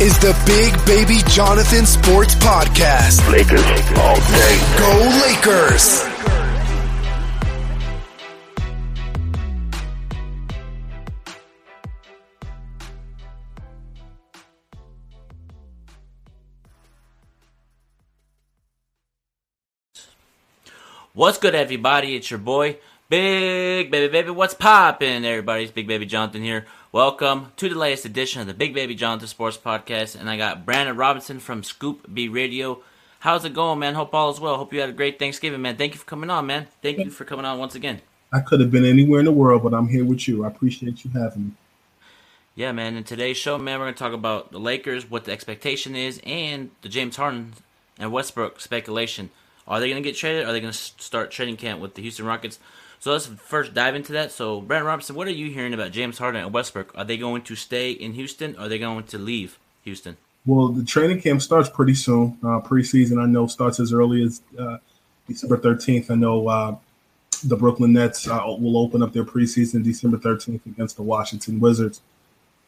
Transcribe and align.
is 0.00 0.18
the 0.18 0.36
Big 0.44 0.74
Baby 0.84 1.20
Jonathan 1.26 1.86
Sports 1.86 2.34
Podcast. 2.34 3.26
Lakers 3.32 3.64
all 3.96 4.16
day. 4.16 4.60
Go 4.76 4.92
Lakers! 5.24 6.04
What's 21.14 21.38
good, 21.38 21.54
everybody? 21.54 22.14
It's 22.16 22.30
your 22.30 22.38
boy, 22.38 22.76
Big 23.08 23.90
Baby 23.90 24.12
Baby. 24.12 24.30
What's 24.30 24.52
poppin', 24.52 25.24
everybody? 25.24 25.62
It's 25.62 25.72
Big 25.72 25.86
Baby 25.86 26.04
Jonathan 26.04 26.42
here. 26.42 26.66
Welcome 26.92 27.52
to 27.56 27.68
the 27.68 27.74
latest 27.76 28.04
edition 28.04 28.40
of 28.40 28.46
the 28.46 28.54
Big 28.54 28.72
Baby 28.72 28.94
Jonathan 28.94 29.26
Sports 29.26 29.58
Podcast. 29.58 30.18
And 30.18 30.30
I 30.30 30.36
got 30.36 30.64
Brandon 30.64 30.96
Robinson 30.96 31.40
from 31.40 31.64
Scoop 31.64 32.06
B 32.14 32.28
Radio. 32.28 32.80
How's 33.18 33.44
it 33.44 33.54
going, 33.54 33.80
man? 33.80 33.94
Hope 33.94 34.14
all 34.14 34.30
is 34.30 34.38
well. 34.38 34.56
Hope 34.56 34.72
you 34.72 34.80
had 34.80 34.90
a 34.90 34.92
great 34.92 35.18
Thanksgiving, 35.18 35.60
man. 35.60 35.76
Thank 35.76 35.94
you 35.94 35.98
for 35.98 36.06
coming 36.06 36.30
on, 36.30 36.46
man. 36.46 36.68
Thank 36.82 36.98
you 36.98 37.10
for 37.10 37.24
coming 37.24 37.44
on 37.44 37.58
once 37.58 37.74
again. 37.74 38.02
I 38.32 38.38
could 38.38 38.60
have 38.60 38.70
been 38.70 38.84
anywhere 38.84 39.18
in 39.18 39.26
the 39.26 39.32
world, 39.32 39.64
but 39.64 39.74
I'm 39.74 39.88
here 39.88 40.04
with 40.04 40.28
you. 40.28 40.44
I 40.44 40.48
appreciate 40.48 41.04
you 41.04 41.10
having 41.10 41.46
me. 41.46 41.50
Yeah, 42.54 42.70
man. 42.70 42.96
In 42.96 43.02
today's 43.02 43.36
show, 43.36 43.58
man, 43.58 43.80
we're 43.80 43.86
going 43.86 43.94
to 43.94 43.98
talk 43.98 44.12
about 44.12 44.52
the 44.52 44.60
Lakers, 44.60 45.10
what 45.10 45.24
the 45.24 45.32
expectation 45.32 45.96
is, 45.96 46.20
and 46.24 46.70
the 46.82 46.88
James 46.88 47.16
Harden 47.16 47.54
and 47.98 48.12
Westbrook 48.12 48.60
speculation. 48.60 49.30
Are 49.66 49.80
they 49.80 49.90
going 49.90 50.00
to 50.00 50.08
get 50.08 50.16
traded? 50.16 50.44
Or 50.44 50.50
are 50.50 50.52
they 50.52 50.60
going 50.60 50.72
to 50.72 50.78
start 50.78 51.32
trading 51.32 51.56
camp 51.56 51.80
with 51.80 51.94
the 51.94 52.02
Houston 52.02 52.26
Rockets? 52.26 52.60
So 53.06 53.12
let's 53.12 53.26
first 53.26 53.72
dive 53.72 53.94
into 53.94 54.14
that. 54.14 54.32
So, 54.32 54.60
Brent 54.60 54.84
Robinson, 54.84 55.14
what 55.14 55.28
are 55.28 55.30
you 55.30 55.48
hearing 55.48 55.72
about 55.72 55.92
James 55.92 56.18
Harden 56.18 56.42
and 56.42 56.52
Westbrook? 56.52 56.90
Are 56.96 57.04
they 57.04 57.16
going 57.16 57.42
to 57.42 57.54
stay 57.54 57.92
in 57.92 58.14
Houston? 58.14 58.56
Or 58.56 58.62
are 58.62 58.68
they 58.68 58.80
going 58.80 59.04
to 59.04 59.16
leave 59.16 59.60
Houston? 59.84 60.16
Well, 60.44 60.70
the 60.70 60.84
training 60.84 61.20
camp 61.20 61.40
starts 61.40 61.68
pretty 61.68 61.94
soon. 61.94 62.36
Uh, 62.42 62.58
preseason, 62.58 63.22
I 63.22 63.26
know, 63.26 63.46
starts 63.46 63.78
as 63.78 63.92
early 63.92 64.24
as 64.24 64.42
uh, 64.58 64.78
December 65.28 65.56
13th. 65.56 66.10
I 66.10 66.16
know 66.16 66.48
uh, 66.48 66.76
the 67.44 67.54
Brooklyn 67.54 67.92
Nets 67.92 68.26
uh, 68.26 68.42
will 68.58 68.76
open 68.76 69.04
up 69.04 69.12
their 69.12 69.22
preseason 69.22 69.84
December 69.84 70.16
13th 70.16 70.66
against 70.66 70.96
the 70.96 71.04
Washington 71.04 71.60
Wizards. 71.60 72.00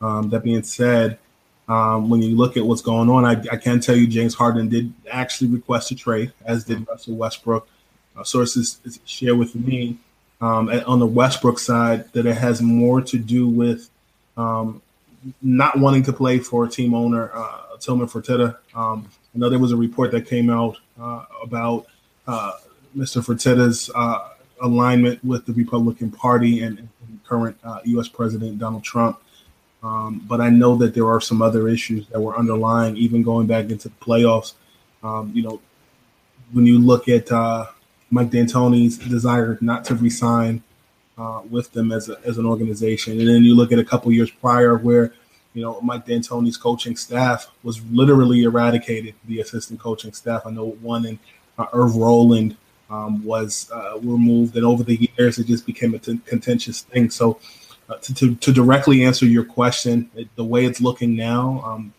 Um, 0.01 0.31
that 0.31 0.45
being 0.45 0.63
said, 0.63 1.19
um, 1.67 2.09
when 2.11 2.23
you 2.23 2.37
look 2.37 2.57
at 2.57 2.65
what's 2.65 2.83
going 2.83 3.11
on, 3.11 3.25
I, 3.25 3.33
I, 3.51 3.57
can 3.57 3.81
tell 3.81 3.97
you 3.97 4.07
James 4.07 4.35
Harden 4.35 4.69
did 4.69 4.95
actually 5.11 5.51
request 5.51 5.91
a 5.91 5.97
trade, 5.97 6.33
as 6.45 6.63
did 6.63 6.87
Russell 6.87 7.17
Westbrook. 7.17 7.69
Uh, 8.17 8.23
sources 8.23 8.79
share 9.05 9.35
with 9.35 9.57
me 9.57 9.99
um, 10.41 10.69
on 10.87 10.99
the 10.99 11.07
Westbrook 11.07 11.59
side 11.59 12.13
that 12.13 12.27
it 12.27 12.37
has 12.37 12.63
more 12.63 13.01
to 13.03 13.19
do 13.19 13.49
with 13.49 13.91
um, 14.37 14.81
not 15.43 15.79
wanting 15.79 16.03
to 16.05 16.13
play 16.13 16.39
for 16.39 16.67
team 16.67 16.95
owner 16.95 17.31
uh, 17.35 17.77
Tillman 17.81 18.07
Fertitta. 18.07 18.57
Um, 18.75 19.09
I 19.35 19.39
know 19.39 19.49
there 19.49 19.59
was 19.59 19.73
a 19.73 19.77
report 19.77 20.11
that 20.13 20.27
came 20.27 20.51
out 20.51 20.79
uh, 21.01 21.25
about 21.43 21.87
uh, 22.27 22.53
Mr. 22.97 23.25
Fertitta's 23.25 23.91
uh, 23.95 24.31
alignment 24.61 25.25
with 25.25 25.47
the 25.47 25.53
Republican 25.53 26.11
Party 26.11 26.63
and, 26.63 26.79
and 26.79 27.25
current 27.25 27.57
U.S. 27.85 28.09
Uh, 28.09 28.11
President 28.17 28.59
Donald 28.59 28.85
Trump. 28.85 29.21
Um, 29.83 30.25
but 30.27 30.41
I 30.41 30.51
know 30.51 30.77
that 30.77 30.95
there 30.95 31.07
are 31.07 31.21
some 31.21 31.41
other 31.41 31.69
issues 31.69 32.09
that 32.09 32.21
were 32.21 32.37
underlying, 32.37 32.97
even 32.97 33.23
going 33.23 33.47
back 33.47 33.71
into 33.71 33.89
the 33.89 33.95
playoffs. 33.97 34.55
Um, 35.03 35.31
you 35.35 35.43
know, 35.43 35.61
when 36.53 36.67
you 36.67 36.79
look 36.79 37.09
at 37.09 37.31
uh, 37.31 37.67
Mike 38.11 38.31
D'Antoni's 38.31 38.99
desire 38.99 39.59
not 39.61 39.85
to 39.87 39.95
resign 39.95 40.63
uh, 41.19 41.43
with 41.51 41.73
them 41.73 41.93
as, 41.93 42.09
a, 42.09 42.19
as 42.25 42.39
an 42.39 42.47
organization, 42.47 43.19
and 43.19 43.29
then 43.29 43.43
you 43.45 43.55
look 43.55 43.73
at 43.73 43.79
a 43.79 43.85
couple 43.85 44.11
years 44.13 44.31
prior 44.31 44.77
where 44.77 45.13
you 45.55 45.63
know 45.63 45.81
Mike 45.81 46.07
D'Antoni's 46.07 46.57
coaching 46.57 46.97
staff 46.97 47.51
was 47.63 47.83
literally 47.91 48.45
eradicated. 48.45 49.15
The 49.27 49.41
assistant 49.41 49.81
coaching 49.81 50.13
staff, 50.13 50.43
I 50.47 50.51
know 50.51 50.71
one 50.81 51.05
in 51.05 51.19
uh, 51.59 51.67
Irv 51.73 51.97
Roland 51.97 52.57
um, 52.91 53.25
was 53.25 53.71
uh, 53.73 53.99
removed, 54.01 54.57
and 54.57 54.65
over 54.65 54.83
the 54.83 55.11
years 55.17 55.39
it 55.39 55.47
just 55.47 55.67
became 55.67 55.95
a 55.95 55.99
t- 55.99 56.21
contentious 56.25 56.83
thing. 56.83 57.11
So 57.11 57.39
uh, 57.89 57.97
to, 57.97 58.15
to, 58.15 58.35
to, 58.37 58.53
directly 58.53 59.05
answer 59.05 59.27
your 59.27 59.45
question, 59.45 60.11
it, 60.15 60.29
the 60.37 60.45
way 60.45 60.65
it's 60.65 60.81
looking 60.81 61.17
now, 61.17 61.63
um, 61.65 61.93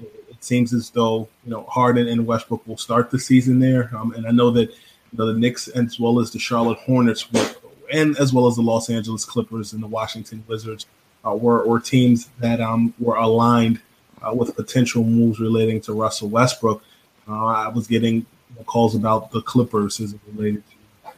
it, 0.00 0.12
it, 0.30 0.44
seems 0.44 0.72
as 0.72 0.90
though 0.90 1.28
you 1.44 1.50
know 1.50 1.64
Harden 1.64 2.08
and 2.08 2.26
Westbrook 2.26 2.66
will 2.66 2.76
start 2.76 3.10
the 3.10 3.18
season 3.18 3.58
there, 3.58 3.90
um, 3.96 4.12
and 4.12 4.26
I 4.26 4.30
know 4.30 4.50
that 4.50 4.74
you 5.12 5.18
know, 5.18 5.26
the 5.32 5.38
Knicks 5.38 5.68
as 5.68 5.98
well 5.98 6.20
as 6.20 6.30
the 6.30 6.38
Charlotte 6.38 6.78
Hornets 6.78 7.30
were, 7.32 7.48
and 7.92 8.16
as 8.18 8.32
well 8.32 8.46
as 8.46 8.56
the 8.56 8.62
Los 8.62 8.90
Angeles 8.90 9.24
Clippers 9.24 9.72
and 9.72 9.82
the 9.82 9.86
Washington 9.86 10.44
Wizards 10.46 10.86
uh, 11.26 11.34
were, 11.34 11.66
were 11.66 11.80
teams 11.80 12.28
that 12.38 12.60
um, 12.60 12.94
were 12.98 13.16
aligned 13.16 13.80
uh, 14.22 14.32
with 14.32 14.56
potential 14.56 15.04
moves 15.04 15.40
relating 15.40 15.80
to 15.82 15.92
Russell 15.92 16.28
Westbrook. 16.28 16.82
Uh, 17.28 17.46
I 17.46 17.68
was 17.68 17.86
getting 17.86 18.26
calls 18.66 18.94
about 18.94 19.30
the 19.30 19.42
Clippers 19.42 20.00
as 20.00 20.14
it 20.14 20.20
related 20.32 20.62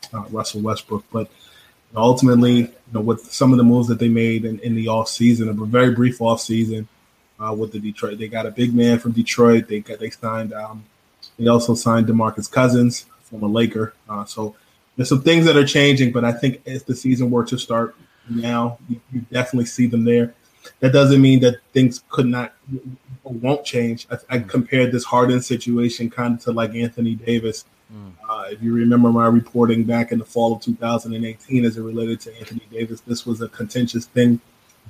to 0.02 0.18
uh, 0.18 0.24
Russell 0.30 0.60
Westbrook, 0.60 1.04
but 1.12 1.30
ultimately, 1.94 2.56
you 2.56 2.72
know, 2.92 3.00
with 3.00 3.32
some 3.32 3.52
of 3.52 3.58
the 3.58 3.64
moves 3.64 3.88
that 3.88 3.98
they 3.98 4.08
made 4.08 4.44
in, 4.44 4.58
in 4.60 4.74
the 4.74 4.88
off 4.88 5.08
season, 5.08 5.48
a 5.48 5.52
very 5.52 5.94
brief 5.94 6.20
off 6.20 6.40
season 6.40 6.88
uh, 7.38 7.54
with 7.56 7.72
the 7.72 7.78
Detroit, 7.78 8.18
they 8.18 8.28
got 8.28 8.46
a 8.46 8.50
big 8.50 8.74
man 8.74 8.98
from 8.98 9.12
Detroit. 9.12 9.68
They 9.68 9.80
got 9.80 9.98
they 9.98 10.10
signed. 10.10 10.52
Um, 10.52 10.84
they 11.38 11.46
also 11.46 11.74
signed 11.74 12.06
Demarcus 12.06 12.50
Cousins 12.50 13.06
from 13.28 13.42
a 13.42 13.46
Laker. 13.46 13.94
Uh, 14.08 14.24
so 14.24 14.56
there's 14.96 15.08
some 15.08 15.22
things 15.22 15.44
that 15.46 15.56
are 15.56 15.66
changing, 15.66 16.12
but 16.12 16.24
I 16.24 16.32
think 16.32 16.62
if 16.64 16.86
the 16.86 16.94
season 16.94 17.30
were 17.30 17.44
to 17.44 17.58
start 17.58 17.94
now, 18.28 18.78
you, 18.88 19.00
you 19.12 19.20
definitely 19.32 19.66
see 19.66 19.86
them 19.86 20.04
there. 20.04 20.34
That 20.80 20.92
doesn't 20.92 21.20
mean 21.20 21.40
that 21.40 21.60
things 21.72 22.02
could 22.08 22.26
not 22.26 22.54
or 23.24 23.32
won't 23.32 23.64
change. 23.64 24.06
I, 24.10 24.36
I 24.36 24.38
compared 24.40 24.92
this 24.92 25.04
Harden 25.04 25.40
situation 25.40 26.10
kind 26.10 26.34
of 26.34 26.40
to 26.44 26.52
like 26.52 26.74
Anthony 26.74 27.14
Davis 27.14 27.64
Mm. 27.92 28.12
Uh, 28.28 28.44
if 28.50 28.62
you 28.62 28.74
remember 28.74 29.10
my 29.10 29.26
reporting 29.26 29.84
back 29.84 30.12
in 30.12 30.18
the 30.18 30.24
fall 30.24 30.54
of 30.54 30.62
2018 30.62 31.64
as 31.64 31.76
it 31.76 31.82
related 31.82 32.20
to 32.20 32.38
Anthony 32.38 32.62
Davis, 32.70 33.00
this 33.00 33.24
was 33.24 33.40
a 33.40 33.48
contentious 33.48 34.06
thing, 34.06 34.40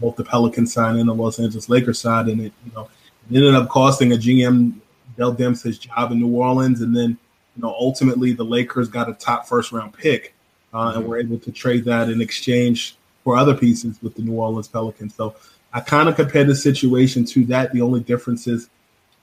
both 0.01 0.17
the 0.17 0.25
Pelicans 0.25 0.73
side 0.73 0.97
and 0.97 1.09
the 1.09 1.15
Los 1.15 1.39
Angeles 1.39 1.69
Lakers 1.69 2.01
side, 2.01 2.27
and 2.27 2.41
it 2.41 2.53
you 2.65 2.73
know 2.73 2.89
it 3.31 3.37
ended 3.37 3.55
up 3.55 3.69
costing 3.69 4.13
a 4.13 4.17
GM 4.17 4.75
Dell 5.17 5.35
Demps 5.35 5.63
his 5.63 5.79
job 5.79 6.11
in 6.11 6.19
New 6.19 6.35
Orleans, 6.37 6.81
and 6.81 6.97
then 6.97 7.19
you 7.59 7.63
know 7.63 7.75
ultimately 7.79 8.33
the 8.33 8.45
Lakers 8.45 8.89
got 8.89 9.09
a 9.09 9.15
top 9.15 9.49
first 9.49 9.73
round 9.73 9.93
pick, 9.93 10.35
uh, 10.73 10.93
and 10.95 10.99
mm-hmm. 10.99 11.09
were 11.09 11.19
able 11.19 11.39
to 11.41 11.51
trade 11.51 11.85
that 11.87 12.09
in 12.09 12.21
exchange 12.21 12.97
for 13.25 13.37
other 13.37 13.55
pieces 13.55 13.99
with 14.01 14.15
the 14.15 14.23
New 14.23 14.35
Orleans 14.35 14.69
Pelicans. 14.69 15.15
So 15.15 15.35
I 15.73 15.81
kind 15.81 16.09
of 16.09 16.15
compare 16.15 16.45
the 16.45 16.55
situation 16.55 17.25
to 17.27 17.45
that. 17.47 17.73
The 17.73 17.83
only 17.83 18.01
difference 18.01 18.47
is 18.47 18.71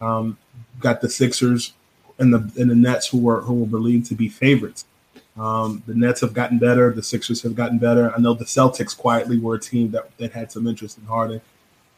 um, 0.01 0.37
got 0.81 0.99
the 0.99 1.09
Sixers 1.09 1.73
and 2.19 2.33
the 2.33 2.61
and 2.61 2.69
the 2.69 2.75
Nets 2.75 3.07
who 3.07 3.19
were 3.19 3.39
who 3.41 3.53
were 3.53 3.67
believed 3.67 4.07
to 4.07 4.15
be 4.15 4.27
favorites. 4.27 4.85
Um, 5.37 5.81
the 5.87 5.95
Nets 5.95 6.21
have 6.21 6.33
gotten 6.33 6.59
better. 6.59 6.91
The 6.91 7.03
Sixers 7.03 7.41
have 7.43 7.55
gotten 7.55 7.77
better. 7.77 8.13
I 8.13 8.19
know 8.19 8.33
the 8.33 8.45
Celtics 8.45 8.97
quietly 8.97 9.37
were 9.37 9.55
a 9.55 9.59
team 9.59 9.91
that, 9.91 10.17
that 10.17 10.31
had 10.31 10.51
some 10.51 10.65
interest 10.65 10.97
in 10.97 11.05
Harden. 11.05 11.41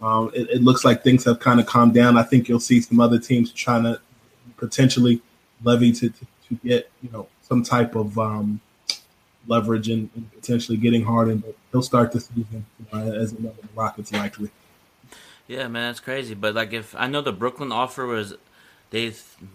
Um, 0.02 0.32
it, 0.34 0.50
it, 0.50 0.64
looks 0.64 0.84
like 0.84 1.04
things 1.04 1.24
have 1.26 1.40
kind 1.40 1.60
of 1.60 1.66
calmed 1.66 1.94
down. 1.94 2.18
I 2.18 2.24
think 2.24 2.48
you'll 2.48 2.60
see 2.60 2.82
some 2.82 3.00
other 3.00 3.20
teams 3.20 3.52
trying 3.52 3.84
to 3.84 4.00
potentially 4.58 5.22
levy 5.64 5.92
to, 5.92 6.10
to, 6.10 6.26
to 6.50 6.56
get 6.64 6.90
you 7.02 7.10
know 7.12 7.28
some 7.42 7.64
type 7.64 7.96
of 7.96 8.18
um, 8.18 8.60
leverage 9.48 9.90
and, 9.90 10.10
potentially 10.34 10.78
getting 10.78 11.04
Harden. 11.04 11.40
But 11.40 11.56
he'll 11.72 11.82
start 11.82 12.12
the 12.12 12.20
season 12.20 12.66
you 12.80 12.86
know, 12.92 13.14
as 13.14 13.34
another 13.34 13.56
Rockets 13.76 14.12
likely. 14.12 14.50
Yeah, 15.48 15.68
man, 15.68 15.92
it's 15.92 16.00
crazy. 16.00 16.34
But 16.34 16.56
like, 16.56 16.74
if 16.74 16.96
I 16.96 17.08
know 17.08 17.22
the 17.22 17.32
Brooklyn 17.32 17.72
offer 17.72 18.06
was 18.06 18.36
they 18.90 19.14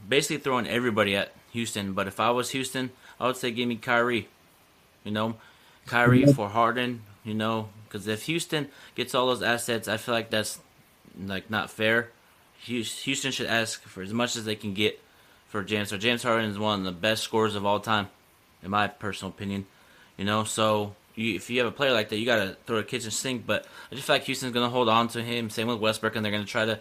basically 0.08 0.38
throwing 0.38 0.66
everybody 0.66 1.16
at 1.16 1.32
Houston. 1.52 1.92
But 1.92 2.06
if 2.06 2.20
I 2.20 2.30
was 2.30 2.50
Houston, 2.50 2.90
I 3.20 3.26
would 3.26 3.36
say 3.36 3.50
give 3.50 3.68
me 3.68 3.76
Kyrie. 3.76 4.28
You 5.04 5.12
know, 5.12 5.36
Kyrie 5.86 6.26
for 6.26 6.48
Harden. 6.48 7.02
You 7.24 7.34
know, 7.34 7.68
because 7.86 8.06
if 8.08 8.22
Houston 8.24 8.68
gets 8.94 9.14
all 9.14 9.26
those 9.26 9.42
assets, 9.42 9.86
I 9.86 9.96
feel 9.96 10.14
like 10.14 10.30
that's 10.30 10.58
like 11.26 11.50
not 11.50 11.70
fair. 11.70 12.10
Houston 12.60 13.32
should 13.32 13.46
ask 13.46 13.82
for 13.82 14.02
as 14.02 14.12
much 14.12 14.36
as 14.36 14.44
they 14.44 14.54
can 14.54 14.72
get 14.72 15.00
for 15.52 15.62
James. 15.62 15.90
So 15.90 15.98
James 15.98 16.22
Harden 16.22 16.50
is 16.50 16.58
one 16.58 16.80
of 16.80 16.84
the 16.86 16.92
best 16.92 17.22
scorers 17.22 17.54
of 17.54 17.66
all 17.66 17.78
time, 17.78 18.08
in 18.62 18.70
my 18.70 18.88
personal 18.88 19.30
opinion. 19.30 19.66
You 20.16 20.24
know, 20.24 20.44
so 20.44 20.94
you, 21.14 21.34
if 21.34 21.50
you 21.50 21.58
have 21.58 21.68
a 21.68 21.76
player 21.76 21.92
like 21.92 22.08
that, 22.08 22.16
you 22.16 22.24
gotta 22.24 22.56
throw 22.66 22.78
a 22.78 22.82
kitchen 22.82 23.10
sink. 23.10 23.46
But 23.46 23.66
I 23.90 23.94
just 23.94 24.06
feel 24.06 24.16
like 24.16 24.24
Houston's 24.24 24.54
gonna 24.54 24.70
hold 24.70 24.88
on 24.88 25.08
to 25.08 25.22
him. 25.22 25.50
Same 25.50 25.68
with 25.68 25.78
Westbrook, 25.78 26.16
and 26.16 26.24
they're 26.24 26.32
gonna 26.32 26.46
try 26.46 26.64
to 26.64 26.80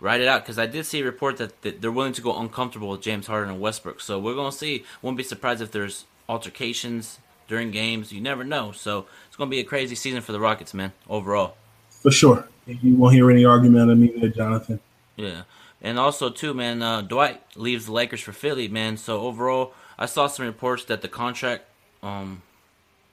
ride 0.00 0.20
it 0.20 0.28
out 0.28 0.42
because 0.42 0.60
I 0.60 0.66
did 0.66 0.86
see 0.86 1.00
a 1.00 1.04
report 1.04 1.38
that, 1.38 1.60
that 1.62 1.82
they're 1.82 1.90
willing 1.90 2.12
to 2.12 2.22
go 2.22 2.38
uncomfortable 2.38 2.88
with 2.88 3.02
James 3.02 3.26
Harden 3.26 3.50
and 3.50 3.60
Westbrook. 3.60 4.00
So 4.00 4.18
we're 4.20 4.36
gonna 4.36 4.52
see. 4.52 4.84
Won't 5.02 5.16
be 5.16 5.24
surprised 5.24 5.60
if 5.60 5.72
there's 5.72 6.04
altercations 6.28 7.18
during 7.48 7.72
games. 7.72 8.12
You 8.12 8.20
never 8.20 8.44
know. 8.44 8.70
So 8.70 9.06
it's 9.26 9.36
gonna 9.36 9.50
be 9.50 9.58
a 9.58 9.64
crazy 9.64 9.96
season 9.96 10.20
for 10.22 10.30
the 10.30 10.40
Rockets, 10.40 10.72
man. 10.72 10.92
Overall. 11.10 11.56
For 11.90 12.12
sure. 12.12 12.48
You 12.66 12.94
won't 12.94 13.14
hear 13.14 13.28
any 13.28 13.44
argument 13.44 13.90
on 13.90 14.00
me 14.00 14.14
there, 14.16 14.30
Jonathan. 14.30 14.78
Yeah. 15.16 15.42
And 15.82 15.98
also 15.98 16.30
too, 16.30 16.54
man, 16.54 16.82
uh, 16.82 17.02
Dwight 17.02 17.42
leaves 17.56 17.86
the 17.86 17.92
Lakers 17.92 18.20
for 18.20 18.32
Philly, 18.32 18.68
man. 18.68 18.96
So 18.96 19.20
overall, 19.20 19.74
I 19.98 20.06
saw 20.06 20.26
some 20.26 20.46
reports 20.46 20.84
that 20.84 21.02
the 21.02 21.08
contract 21.08 21.64
um 22.02 22.42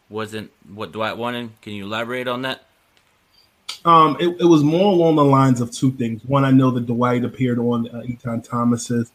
wasn't 0.09 0.51
what 0.67 0.91
Dwight 0.91 1.17
wanted. 1.17 1.51
Can 1.61 1.73
you 1.73 1.85
elaborate 1.85 2.27
on 2.27 2.41
that? 2.41 2.65
Um, 3.85 4.17
it, 4.19 4.41
it 4.41 4.45
was 4.45 4.63
more 4.63 4.91
along 4.93 5.15
the 5.15 5.23
lines 5.23 5.61
of 5.61 5.71
two 5.71 5.91
things. 5.91 6.23
One, 6.25 6.43
I 6.43 6.51
know 6.51 6.71
that 6.71 6.85
Dwight 6.85 7.23
appeared 7.23 7.57
on 7.57 7.87
uh, 7.87 8.01
Etan 8.01 8.43
Thomas's 8.47 9.11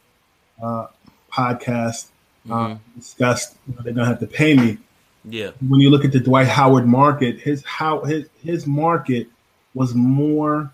uh, 0.62 0.86
podcast, 1.32 2.06
uh, 2.50 2.54
Mm-hmm. 2.54 2.98
discussed 2.98 3.56
you 3.68 3.74
know, 3.74 3.82
they're 3.82 3.92
gonna 3.92 4.06
have 4.06 4.20
to 4.20 4.26
pay 4.26 4.54
me. 4.54 4.78
Yeah. 5.24 5.50
When 5.66 5.80
you 5.80 5.90
look 5.90 6.04
at 6.04 6.12
the 6.12 6.20
Dwight 6.20 6.46
Howard 6.46 6.86
market, 6.86 7.40
his 7.40 7.64
how 7.64 8.04
his 8.04 8.28
his 8.42 8.66
market 8.66 9.28
was 9.74 9.94
more 9.94 10.72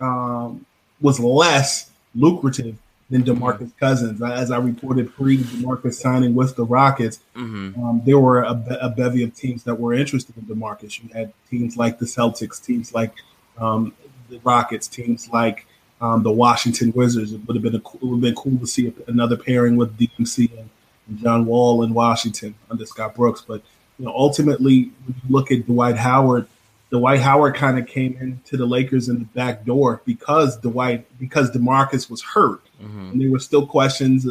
um, 0.00 0.64
was 1.00 1.20
less 1.20 1.90
lucrative 2.14 2.76
than 3.10 3.22
Demarcus 3.22 3.70
Cousins. 3.78 4.20
As 4.22 4.50
I 4.50 4.58
reported 4.58 5.14
pre 5.14 5.38
Demarcus 5.38 5.94
signing 5.94 6.34
with 6.34 6.56
the 6.56 6.64
Rockets, 6.64 7.20
Mm-hmm. 7.36 7.82
um, 7.82 8.02
there 8.04 8.18
were 8.18 8.42
a, 8.42 8.54
be- 8.54 8.76
a 8.80 8.88
bevy 8.90 9.22
of 9.22 9.34
teams 9.34 9.64
that 9.64 9.74
were 9.76 9.94
interested 9.94 10.36
in 10.36 10.42
Demarcus. 10.44 11.02
You 11.02 11.08
had 11.14 11.32
teams 11.50 11.76
like 11.76 11.98
the 11.98 12.04
Celtics, 12.06 12.62
teams 12.64 12.92
like 12.92 13.12
um, 13.58 13.94
the 14.28 14.38
Rockets, 14.44 14.88
teams 14.88 15.28
like 15.30 15.66
um, 16.00 16.22
the 16.22 16.30
Washington 16.32 16.92
Wizards. 16.94 17.32
It 17.32 17.40
would 17.46 17.56
have 17.56 17.62
been 17.62 17.76
a, 17.76 17.80
cool- 17.80 18.00
it 18.02 18.04
would 18.04 18.16
have 18.16 18.20
been 18.20 18.34
cool 18.34 18.58
to 18.58 18.66
see 18.66 18.92
another 19.06 19.36
pairing 19.36 19.76
with 19.76 19.96
DMC 19.98 20.50
and, 20.58 20.68
and 21.08 21.18
John 21.18 21.46
Wall 21.46 21.82
in 21.84 21.94
Washington 21.94 22.54
under 22.70 22.84
Scott 22.84 23.14
Brooks. 23.14 23.40
But 23.40 23.62
you 23.98 24.04
know, 24.04 24.12
ultimately, 24.14 24.90
when 25.06 25.16
you 25.16 25.22
look 25.30 25.50
at 25.50 25.64
Dwight 25.66 25.96
Howard, 25.96 26.46
Dwight 26.90 27.20
Howard 27.20 27.54
kind 27.54 27.78
of 27.78 27.86
came 27.86 28.16
into 28.18 28.56
the 28.56 28.64
Lakers 28.64 29.08
in 29.10 29.18
the 29.18 29.24
back 29.26 29.64
door 29.66 30.00
because 30.06 30.56
Dwight 30.58 31.06
because 31.18 31.50
Demarcus 31.50 32.08
was 32.10 32.22
hurt, 32.22 32.62
and 32.80 33.20
there 33.20 33.30
were 33.30 33.38
still 33.40 33.66
questions. 33.66 34.26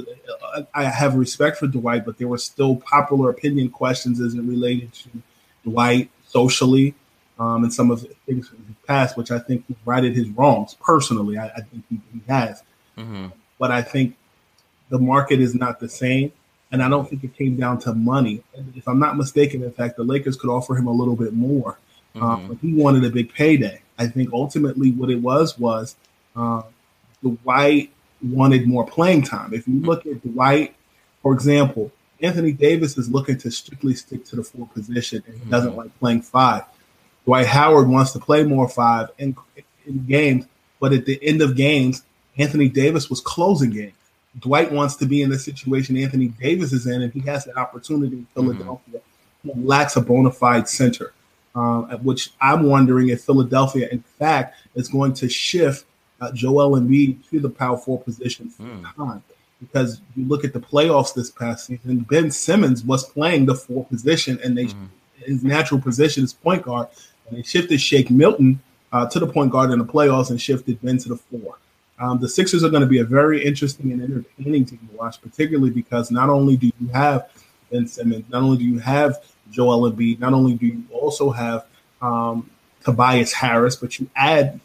I- 0.56 0.66
I 0.74 0.84
have 0.86 1.14
respect 1.16 1.58
for 1.58 1.68
Dwight, 1.68 2.04
but 2.06 2.18
there 2.18 2.28
were 2.28 2.38
still 2.40 2.78
popular 2.78 3.30
opinion 3.30 3.70
questions 3.70 4.20
as 4.20 4.34
it 4.34 4.42
related 4.42 4.92
to 4.94 5.10
Dwight 5.64 6.10
socially 6.26 6.96
um, 7.38 7.64
and 7.64 7.72
some 7.74 7.92
of 7.92 8.02
the 8.02 8.08
things 8.26 8.50
in 8.52 8.66
his 8.66 8.76
past, 8.88 9.18
which 9.18 9.30
I 9.30 9.38
think 9.38 9.66
he 9.68 9.76
righted 9.86 10.16
his 10.16 10.28
wrongs. 10.30 10.74
Personally, 10.82 11.38
I, 11.38 11.48
I 11.50 11.62
think 11.62 11.84
he, 11.90 12.00
he 12.14 12.22
has, 12.28 12.64
Mm-hmm. 12.98 13.28
but 13.60 13.70
I 13.70 13.84
think 13.84 14.16
the 14.90 14.98
market 14.98 15.40
is 15.40 15.54
not 15.54 15.80
the 15.80 15.90
same. 15.90 16.32
And 16.72 16.82
I 16.84 16.90
don't 16.90 17.08
think 17.08 17.24
it 17.24 17.34
came 17.38 17.56
down 17.56 17.80
to 17.82 17.94
money. 17.94 18.42
If 18.76 18.88
I'm 18.90 19.00
not 19.00 19.16
mistaken, 19.16 19.64
in 19.64 19.72
fact, 19.72 19.96
the 19.98 20.04
Lakers 20.04 20.36
could 20.36 20.50
offer 20.50 20.76
him 20.76 20.88
a 20.88 20.92
little 20.92 21.16
bit 21.16 21.32
more. 21.34 21.78
Um, 22.22 22.48
but 22.48 22.58
he 22.62 22.74
wanted 22.74 23.04
a 23.04 23.10
big 23.10 23.34
payday. 23.34 23.82
I 23.98 24.08
think 24.08 24.32
ultimately 24.34 24.92
what 24.92 25.10
it 25.10 25.22
was 25.22 25.58
was 25.58 25.96
uh, 26.36 26.64
Dwight 27.22 27.92
wanted 28.22 28.68
more 28.68 28.86
playing 28.86 29.24
time. 29.24 29.54
If 29.54 29.68
you 29.68 29.82
look 29.82 30.06
at 30.06 30.22
Dwight, 30.22 30.76
for 31.22 31.34
example, 31.34 31.92
Anthony 32.22 32.52
Davis 32.52 32.98
is 32.98 33.10
looking 33.10 33.38
to 33.40 33.52
strictly 33.52 33.94
stick 33.94 34.26
to 34.26 34.36
the 34.36 34.44
four 34.44 34.68
position 34.68 35.24
and 35.28 35.40
he 35.40 35.50
doesn't 35.50 35.76
like 35.76 35.98
playing 36.00 36.22
five. 36.22 36.64
Dwight 37.26 37.48
Howard 37.48 37.88
wants 37.88 38.14
to 38.14 38.20
play 38.20 38.44
more 38.44 38.70
five 38.70 39.10
in, 39.18 39.36
in 39.86 40.06
games, 40.06 40.46
but 40.80 40.94
at 40.94 41.06
the 41.06 41.20
end 41.22 41.42
of 41.42 41.56
games, 41.56 42.04
Anthony 42.38 42.70
Davis 42.70 43.10
was 43.10 43.20
closing 43.20 43.72
games. 43.72 43.94
Dwight 44.40 44.72
wants 44.72 44.96
to 44.98 45.06
be 45.06 45.22
in 45.22 45.30
the 45.30 45.40
situation 45.40 45.98
Anthony 45.98 46.28
Davis 46.28 46.72
is 46.72 46.86
in, 46.86 47.02
and 47.02 47.12
he 47.12 47.20
has 47.22 47.46
the 47.46 47.58
opportunity 47.58 48.18
in 48.18 48.28
Philadelphia. 48.34 49.02
He 49.44 49.52
lacks 49.56 49.96
a 49.96 50.02
bona 50.02 50.32
fide 50.32 50.70
center, 50.70 51.14
at 51.90 52.04
which 52.04 52.32
I'm 52.40 52.64
wondering 52.64 53.10
if 53.10 53.22
Philadelphia, 53.22 53.88
in 53.92 54.04
fact, 54.20 54.60
is 54.76 54.88
going 54.88 55.14
to 55.16 55.30
shift 55.30 55.86
uh, 56.22 56.32
Joel 56.32 56.80
Embiid 56.80 57.28
to 57.30 57.40
the 57.40 57.50
power 57.50 57.78
four 57.78 58.02
position 58.02 58.50
for 58.50 58.64
time. 58.96 59.24
Because 59.60 60.02
you 60.16 60.26
look 60.26 60.44
at 60.44 60.54
the 60.54 60.60
playoffs 60.60 61.16
this 61.16 61.32
past 61.32 61.66
season, 61.66 62.00
Ben 62.00 62.30
Simmons 62.30 62.84
was 62.84 63.10
playing 63.10 63.48
the 63.48 63.56
four 63.56 63.86
position, 63.86 64.40
and 64.44 64.56
they 64.56 64.70
his 65.26 65.44
natural 65.44 65.82
position 65.82 66.24
is 66.24 66.34
point 66.34 66.64
guard, 66.64 66.88
and 67.28 67.38
they 67.38 67.42
shifted 67.42 67.82
Shake 67.82 68.12
Milton 68.12 68.62
uh, 68.92 69.08
to 69.08 69.20
the 69.20 69.28
point 69.28 69.52
guard 69.52 69.72
in 69.72 69.80
the 69.80 69.86
playoffs 69.86 70.30
and 70.30 70.40
shifted 70.40 70.80
Ben 70.82 70.98
to 71.00 71.10
the 71.10 71.18
four. 71.18 71.58
Um, 72.00 72.20
the 72.20 72.30
Sixers 72.30 72.64
are 72.64 72.70
going 72.70 72.82
to 72.82 72.88
be 72.88 73.00
a 73.00 73.04
very 73.04 73.44
interesting 73.44 73.92
and 73.92 74.02
entertaining 74.04 74.66
team 74.66 74.80
to 74.92 74.98
watch, 74.98 75.20
particularly 75.22 75.72
because 75.72 76.12
not 76.12 76.30
only 76.30 76.56
do 76.56 76.72
you 76.80 76.88
have 76.90 77.30
Ben 77.72 77.88
Simmons, 77.88 78.26
not 78.30 78.44
only 78.44 78.58
do 78.58 78.64
you 78.64 78.80
have 78.80 79.24
Joel 79.52 79.92
Embiid, 79.92 80.20
not 80.20 80.34
only 80.34 80.54
do 80.54 80.68
you 80.68 80.84
also 80.92 81.30
have 81.32 81.66
um, 82.02 82.50
Tobias 82.84 83.34
Harris, 83.34 83.76
but 83.76 84.00
you 84.00 84.10
add 84.16 84.60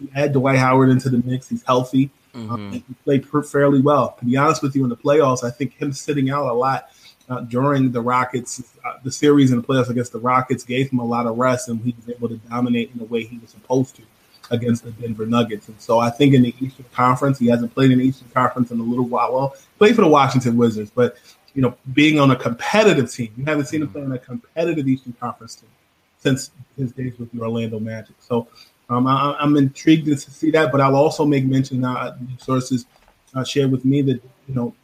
you, 0.00 0.08
add 0.14 0.32
Dwight 0.32 0.58
Howard 0.58 0.90
into 0.90 1.08
the 1.08 1.18
mix. 1.18 1.48
He's 1.48 1.62
healthy. 1.62 2.10
Um, 2.34 2.72
he 2.72 2.94
played 3.04 3.28
per- 3.28 3.42
fairly 3.42 3.80
well. 3.80 4.16
To 4.18 4.24
be 4.24 4.36
honest 4.36 4.62
with 4.62 4.74
you, 4.74 4.82
in 4.82 4.90
the 4.90 4.96
playoffs, 4.96 5.44
I 5.44 5.50
think 5.50 5.74
him 5.74 5.92
sitting 5.92 6.30
out 6.30 6.46
a 6.46 6.52
lot 6.52 6.90
uh, 7.28 7.40
during 7.42 7.92
the 7.92 8.00
Rockets, 8.00 8.62
uh, 8.84 8.94
the 9.02 9.12
series 9.12 9.52
in 9.52 9.60
the 9.60 9.66
playoffs 9.66 9.88
against 9.88 10.12
the 10.12 10.18
Rockets 10.18 10.64
gave 10.64 10.90
him 10.90 10.98
a 10.98 11.04
lot 11.04 11.26
of 11.26 11.38
rest, 11.38 11.68
and 11.68 11.80
he 11.80 11.94
was 11.96 12.14
able 12.14 12.28
to 12.28 12.36
dominate 12.36 12.90
in 12.92 12.98
the 12.98 13.04
way 13.04 13.24
he 13.24 13.38
was 13.38 13.50
supposed 13.50 13.96
to 13.96 14.02
against 14.50 14.84
the 14.84 14.90
Denver 14.90 15.26
Nuggets. 15.26 15.68
And 15.68 15.80
so 15.80 16.00
I 16.00 16.10
think 16.10 16.34
in 16.34 16.42
the 16.42 16.54
Eastern 16.60 16.84
Conference, 16.92 17.38
he 17.38 17.46
hasn't 17.46 17.72
played 17.72 17.92
in 17.92 17.98
the 17.98 18.04
Eastern 18.04 18.28
Conference 18.28 18.70
in 18.70 18.80
a 18.80 18.82
little 18.82 19.06
while. 19.06 19.32
Well, 19.32 19.56
played 19.78 19.94
for 19.94 20.02
the 20.02 20.08
Washington 20.08 20.56
Wizards, 20.56 20.90
but 20.94 21.16
you 21.54 21.62
know, 21.62 21.76
being 21.92 22.18
on 22.18 22.30
a 22.30 22.36
competitive 22.36 23.10
team, 23.10 23.32
you 23.36 23.44
haven't 23.44 23.66
seen 23.66 23.82
him 23.82 23.88
play 23.88 24.02
on 24.02 24.12
a 24.12 24.18
competitive 24.18 24.86
Eastern 24.88 25.12
Conference 25.14 25.56
team 25.56 25.70
since 26.18 26.50
his 26.76 26.92
days 26.92 27.18
with 27.18 27.30
the 27.32 27.40
Orlando 27.40 27.78
Magic. 27.78 28.16
So 28.18 28.48
um, 28.90 29.06
I, 29.06 29.36
I'm 29.38 29.56
intrigued 29.56 30.06
to 30.06 30.16
see 30.16 30.50
that, 30.50 30.72
but 30.72 30.80
I'll 30.80 30.96
also 30.96 31.24
make 31.24 31.44
mention 31.44 31.84
uh, 31.84 32.16
sources 32.38 32.86
uh, 33.34 33.44
shared 33.44 33.70
with 33.70 33.84
me 33.84 34.02
that 34.02 34.22
you 34.48 34.54
know 34.54 34.74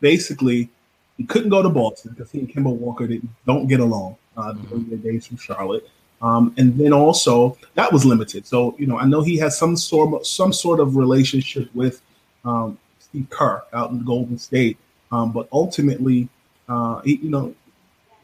basically 0.00 0.70
he 1.16 1.24
couldn't 1.24 1.50
go 1.50 1.62
to 1.62 1.68
Boston 1.68 2.12
because 2.12 2.30
he 2.30 2.40
and 2.40 2.48
Kemba 2.48 2.74
Walker 2.74 3.06
didn't, 3.06 3.30
don't 3.46 3.68
get 3.68 3.80
along 3.80 4.16
uh, 4.36 4.52
during 4.52 4.88
their 4.88 4.98
days 4.98 5.26
from 5.26 5.36
Charlotte. 5.36 5.88
Um, 6.20 6.54
and 6.56 6.78
then 6.78 6.92
also 6.92 7.56
that 7.74 7.92
was 7.92 8.04
limited. 8.04 8.46
So 8.46 8.74
you 8.78 8.86
know, 8.86 8.98
I 8.98 9.06
know 9.06 9.22
he 9.22 9.36
has 9.38 9.56
some 9.58 9.76
sort 9.76 10.14
of, 10.14 10.26
some 10.26 10.52
sort 10.52 10.80
of 10.80 10.96
relationship 10.96 11.72
with 11.74 12.02
um, 12.44 12.78
Steve 12.98 13.28
Kerr 13.30 13.62
out 13.72 13.90
in 13.90 14.04
Golden 14.04 14.38
State, 14.38 14.78
um, 15.10 15.32
but 15.32 15.48
ultimately, 15.52 16.28
uh, 16.68 17.00
he, 17.00 17.16
you 17.16 17.30
know, 17.30 17.54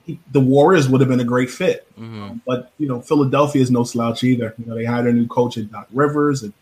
he, 0.04 0.18
the 0.32 0.40
Warriors 0.40 0.88
would 0.88 1.00
have 1.00 1.08
been 1.08 1.20
a 1.20 1.24
great 1.24 1.50
fit. 1.50 1.86
Um, 1.98 2.42
but 2.46 2.72
you 2.78 2.88
know, 2.88 3.00
Philadelphia 3.00 3.62
is 3.62 3.70
no 3.70 3.84
slouch 3.84 4.24
either. 4.24 4.54
You 4.58 4.66
know, 4.66 4.74
they 4.74 4.84
hired 4.84 5.06
a 5.06 5.12
new 5.12 5.26
coach 5.26 5.56
in 5.56 5.68
Doc 5.68 5.88
Rivers, 5.92 6.42
and 6.42 6.52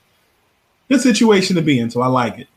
good 0.89 1.01
situation 1.01 1.57
to 1.57 1.63
be 1.63 1.79
in. 1.79 1.91
So 1.91 2.01
I 2.01 2.09
like 2.09 2.39
it. 2.39 2.49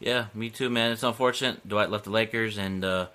Yeah, 0.00 0.26
me 0.34 0.50
too, 0.50 0.70
man. 0.70 0.92
It's 0.92 1.02
unfortunate 1.02 1.66
Dwight 1.68 1.90
left 1.90 2.04
the 2.04 2.10
Lakers, 2.10 2.56
and 2.56 2.84
uh, 2.84 3.08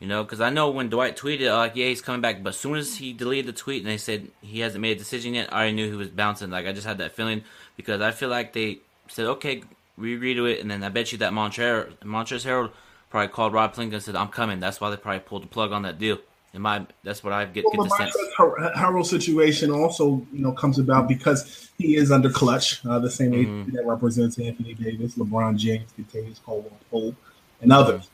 you 0.00 0.06
know, 0.06 0.24
because 0.24 0.40
I 0.40 0.50
know 0.50 0.70
when 0.70 0.90
Dwight 0.90 1.16
tweeted, 1.16 1.50
like, 1.56 1.76
yeah, 1.76 1.86
he's 1.86 2.02
coming 2.02 2.20
back, 2.20 2.42
but 2.42 2.50
as 2.50 2.58
soon 2.58 2.76
as 2.76 2.96
he 2.96 3.12
deleted 3.12 3.46
the 3.46 3.58
tweet 3.58 3.82
and 3.82 3.90
they 3.90 3.96
said 3.96 4.28
he 4.42 4.60
hasn't 4.60 4.82
made 4.82 4.96
a 4.96 4.98
decision 4.98 5.34
yet, 5.34 5.52
I 5.52 5.56
already 5.58 5.72
knew 5.72 5.90
he 5.90 5.96
was 5.96 6.08
bouncing. 6.08 6.50
Like, 6.50 6.66
I 6.66 6.72
just 6.72 6.86
had 6.86 6.98
that 6.98 7.12
feeling 7.12 7.44
because 7.76 8.00
I 8.00 8.10
feel 8.10 8.28
like 8.28 8.52
they 8.52 8.80
said, 9.08 9.26
okay, 9.26 9.62
to 9.98 10.46
it, 10.46 10.60
and 10.60 10.70
then 10.70 10.84
I 10.84 10.88
bet 10.90 11.12
you 11.12 11.18
that 11.18 11.32
Montrezl 11.32 11.96
Montrezl 12.02 12.44
Harrell 12.44 12.70
probably 13.10 13.28
called 13.28 13.52
Rob 13.52 13.74
Pelinka 13.74 13.94
and 13.94 14.02
said, 14.02 14.16
I'm 14.16 14.28
coming. 14.28 14.60
That's 14.60 14.80
why 14.80 14.90
they 14.90 14.96
probably 14.96 15.20
pulled 15.20 15.42
the 15.42 15.48
plug 15.48 15.72
on 15.72 15.82
that 15.82 15.98
deal. 15.98 16.18
In 16.54 16.62
my, 16.62 16.86
that's 17.04 17.22
what 17.22 17.34
I 17.34 17.44
get, 17.44 17.64
get 17.70 17.76
the 17.76 17.88
sense. 17.98 18.16
Har- 18.36 18.72
Harrell 18.74 19.04
situation 19.04 19.70
also, 19.70 20.26
you 20.32 20.40
know, 20.40 20.52
comes 20.52 20.78
about 20.78 21.06
because 21.06 21.70
he 21.76 21.96
is 21.96 22.10
under 22.10 22.30
Klutch, 22.30 22.84
uh, 22.86 22.98
the 22.98 23.10
same 23.10 23.34
agency 23.34 23.72
that 23.72 23.84
represents 23.84 24.38
Anthony 24.38 24.72
Davis, 24.72 25.16
LeBron 25.16 25.58
James, 25.58 25.90
Kentavious 25.98 26.42
Caldwell 26.42 26.78
Pope, 26.90 27.14
and 27.60 27.72
others. 27.72 28.08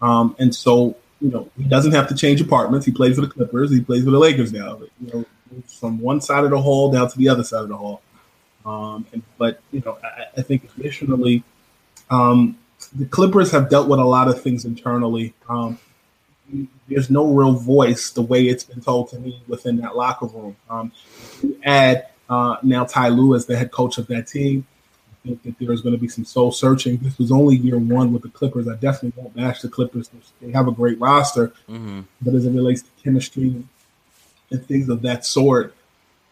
Um, 0.00 0.36
and 0.38 0.54
so, 0.54 0.96
you 1.20 1.30
know, 1.32 1.50
he 1.56 1.64
doesn't 1.64 1.90
have 1.90 2.06
to 2.08 2.14
change 2.14 2.40
apartments. 2.40 2.86
He 2.86 2.92
plays 2.92 3.16
for 3.16 3.22
the 3.22 3.26
Clippers. 3.26 3.72
He 3.72 3.80
plays 3.80 4.04
for 4.04 4.12
the 4.12 4.18
Lakers 4.18 4.52
now. 4.52 4.80
You 5.00 5.12
know, 5.12 5.24
from 5.66 5.98
one 5.98 6.20
side 6.20 6.44
of 6.44 6.50
the 6.50 6.60
hall 6.60 6.92
down 6.92 7.10
to 7.10 7.18
the 7.18 7.28
other 7.28 7.42
side 7.42 7.62
of 7.62 7.68
the 7.68 7.76
hall. 7.76 8.00
Um, 8.64 9.06
and, 9.12 9.22
but 9.38 9.60
you 9.72 9.82
know, 9.84 9.98
I, 10.04 10.26
I 10.36 10.42
think 10.42 10.70
additionally, 10.78 11.42
um, 12.10 12.56
the 12.94 13.06
Clippers 13.06 13.50
have 13.50 13.68
dealt 13.68 13.88
with 13.88 14.00
a 14.00 14.04
lot 14.04 14.28
of 14.28 14.42
things 14.42 14.64
internally. 14.64 15.34
Um, 15.48 15.78
there's 16.88 17.10
no 17.10 17.26
real 17.26 17.52
voice 17.52 18.10
the 18.10 18.22
way 18.22 18.44
it's 18.44 18.64
been 18.64 18.80
told 18.80 19.10
to 19.10 19.18
me 19.18 19.42
within 19.48 19.76
that 19.78 19.96
locker 19.96 20.26
room. 20.26 20.56
Um, 20.70 20.92
you 21.42 21.58
add 21.64 22.08
uh, 22.28 22.56
now 22.62 22.84
Ty 22.84 23.08
Lue 23.08 23.34
as 23.34 23.46
the 23.46 23.56
head 23.56 23.70
coach 23.70 23.98
of 23.98 24.06
that 24.08 24.28
team. 24.28 24.66
I 25.12 25.28
think 25.28 25.42
that 25.42 25.54
there's 25.58 25.82
going 25.82 25.94
to 25.94 26.00
be 26.00 26.08
some 26.08 26.24
soul 26.24 26.52
searching. 26.52 26.96
This 26.98 27.18
was 27.18 27.30
only 27.32 27.56
year 27.56 27.78
one 27.78 28.12
with 28.12 28.22
the 28.22 28.28
Clippers. 28.28 28.68
I 28.68 28.76
definitely 28.76 29.20
won't 29.20 29.34
bash 29.34 29.60
the 29.60 29.68
Clippers. 29.68 30.10
They 30.40 30.52
have 30.52 30.68
a 30.68 30.72
great 30.72 30.98
roster, 31.00 31.52
hmm 31.66 32.02
but 32.20 32.34
as 32.34 32.46
it 32.46 32.52
relates 32.52 32.82
to 32.82 32.88
chemistry 33.02 33.64
and 34.50 34.66
things 34.66 34.88
of 34.88 35.02
that 35.02 35.26
sort, 35.26 35.74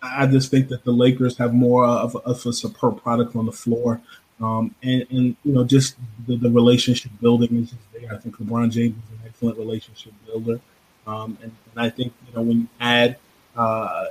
I 0.00 0.26
just 0.26 0.50
think 0.50 0.68
that 0.68 0.84
the 0.84 0.92
Lakers 0.92 1.36
have 1.38 1.52
more 1.52 1.84
of, 1.84 2.16
of 2.16 2.46
a 2.46 2.52
superb 2.52 3.02
product 3.02 3.36
on 3.36 3.46
the 3.46 3.52
floor. 3.52 4.00
Um, 4.40 4.74
and, 4.82 5.06
and, 5.10 5.36
you 5.44 5.52
know, 5.52 5.64
just 5.64 5.96
the, 6.26 6.36
the, 6.36 6.50
relationship 6.50 7.10
building 7.22 7.62
is 7.62 7.70
just 7.70 7.92
there. 7.92 8.12
I 8.12 8.18
think 8.18 8.36
LeBron 8.36 8.70
James 8.70 8.94
is 8.94 9.10
an 9.10 9.20
excellent 9.26 9.58
relationship 9.58 10.12
builder. 10.26 10.60
Um, 11.06 11.38
and, 11.42 11.52
and, 11.72 11.84
I 11.84 11.88
think, 11.88 12.12
you 12.28 12.34
know, 12.34 12.42
when 12.42 12.60
you 12.60 12.68
add 12.78 13.16
uh, 13.56 14.06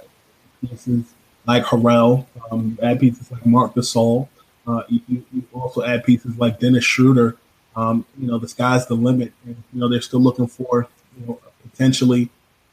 pieces 0.61 1.13
like 1.45 1.63
Harrell, 1.63 2.25
um, 2.49 2.79
add 2.81 2.99
pieces 2.99 3.31
like 3.31 3.45
Marc 3.45 3.75
Gasol, 3.75 4.27
uh, 4.65 4.81
you, 4.87 5.23
you, 5.31 5.43
also 5.53 5.83
add 5.83 6.03
pieces 6.03 6.37
like 6.39 6.59
Dennis 6.59 6.83
Schroeder. 6.83 7.37
Um, 7.75 8.03
you 8.17 8.27
know, 8.27 8.39
the 8.39 8.47
sky's 8.47 8.87
the 8.87 8.95
limit. 8.95 9.31
And, 9.45 9.55
you 9.73 9.79
know, 9.79 9.87
they're 9.87 10.01
still 10.01 10.21
looking 10.21 10.47
for, 10.47 10.87
you 11.19 11.27
know, 11.27 11.39
potentially 11.69 12.31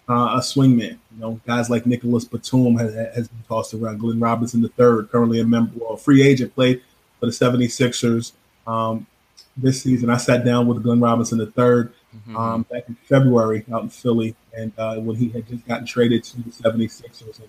uh, 0.08 0.36
a 0.36 0.40
swingman. 0.40 0.98
You 1.14 1.18
know, 1.18 1.40
guys 1.46 1.68
like 1.68 1.84
Nicolas 1.84 2.24
Batum 2.24 2.76
has, 2.76 2.94
has 2.94 3.28
been 3.28 3.42
tossed 3.46 3.74
around. 3.74 3.98
Glenn 3.98 4.20
Robinson 4.20 4.62
III, 4.62 5.06
currently 5.10 5.40
a 5.40 5.44
member, 5.44 5.72
well, 5.76 5.96
free 5.96 6.22
agent, 6.22 6.54
played 6.54 6.80
for 7.22 7.26
the 7.26 7.32
76ers 7.32 8.32
um, 8.66 9.06
this 9.56 9.80
season. 9.80 10.10
I 10.10 10.16
sat 10.16 10.44
down 10.44 10.66
with 10.66 10.82
Glenn 10.82 10.98
Robinson 10.98 11.38
III 11.38 11.46
mm-hmm. 11.46 12.36
um, 12.36 12.62
back 12.64 12.82
in 12.88 12.96
February 13.08 13.64
out 13.72 13.84
in 13.84 13.90
Philly, 13.90 14.34
and 14.56 14.72
uh, 14.76 14.96
when 14.96 15.14
he 15.14 15.28
had 15.28 15.46
just 15.46 15.64
gotten 15.68 15.86
traded 15.86 16.24
to 16.24 16.42
the 16.42 16.50
76ers. 16.50 17.38
And 17.38 17.48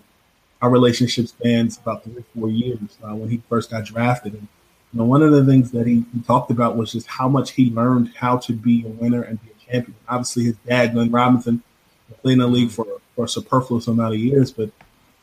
our 0.62 0.70
relationship 0.70 1.26
spans 1.26 1.78
about 1.78 2.04
three 2.04 2.18
or 2.18 2.24
four 2.36 2.48
years 2.50 2.98
uh, 3.02 3.16
when 3.16 3.28
he 3.28 3.42
first 3.48 3.72
got 3.72 3.84
drafted. 3.84 4.34
And 4.34 4.46
you 4.92 5.00
know, 5.00 5.06
one 5.06 5.22
of 5.22 5.32
the 5.32 5.44
things 5.44 5.72
that 5.72 5.88
he, 5.88 6.04
he, 6.14 6.20
talked 6.24 6.52
about 6.52 6.76
was 6.76 6.92
just 6.92 7.08
how 7.08 7.28
much 7.28 7.50
he 7.50 7.70
learned 7.70 8.12
how 8.14 8.36
to 8.38 8.52
be 8.52 8.84
a 8.86 8.88
winner 8.88 9.22
and 9.22 9.42
be 9.42 9.50
a 9.50 9.72
champion. 9.72 9.96
Obviously, 10.08 10.44
his 10.44 10.56
dad, 10.68 10.92
Glenn 10.92 11.10
Robinson, 11.10 11.64
played 12.22 12.34
in 12.34 12.38
the 12.38 12.46
league 12.46 12.70
for, 12.70 12.86
for 13.16 13.24
a 13.24 13.28
superfluous 13.28 13.88
amount 13.88 14.14
of 14.14 14.20
years, 14.20 14.52
but 14.52 14.70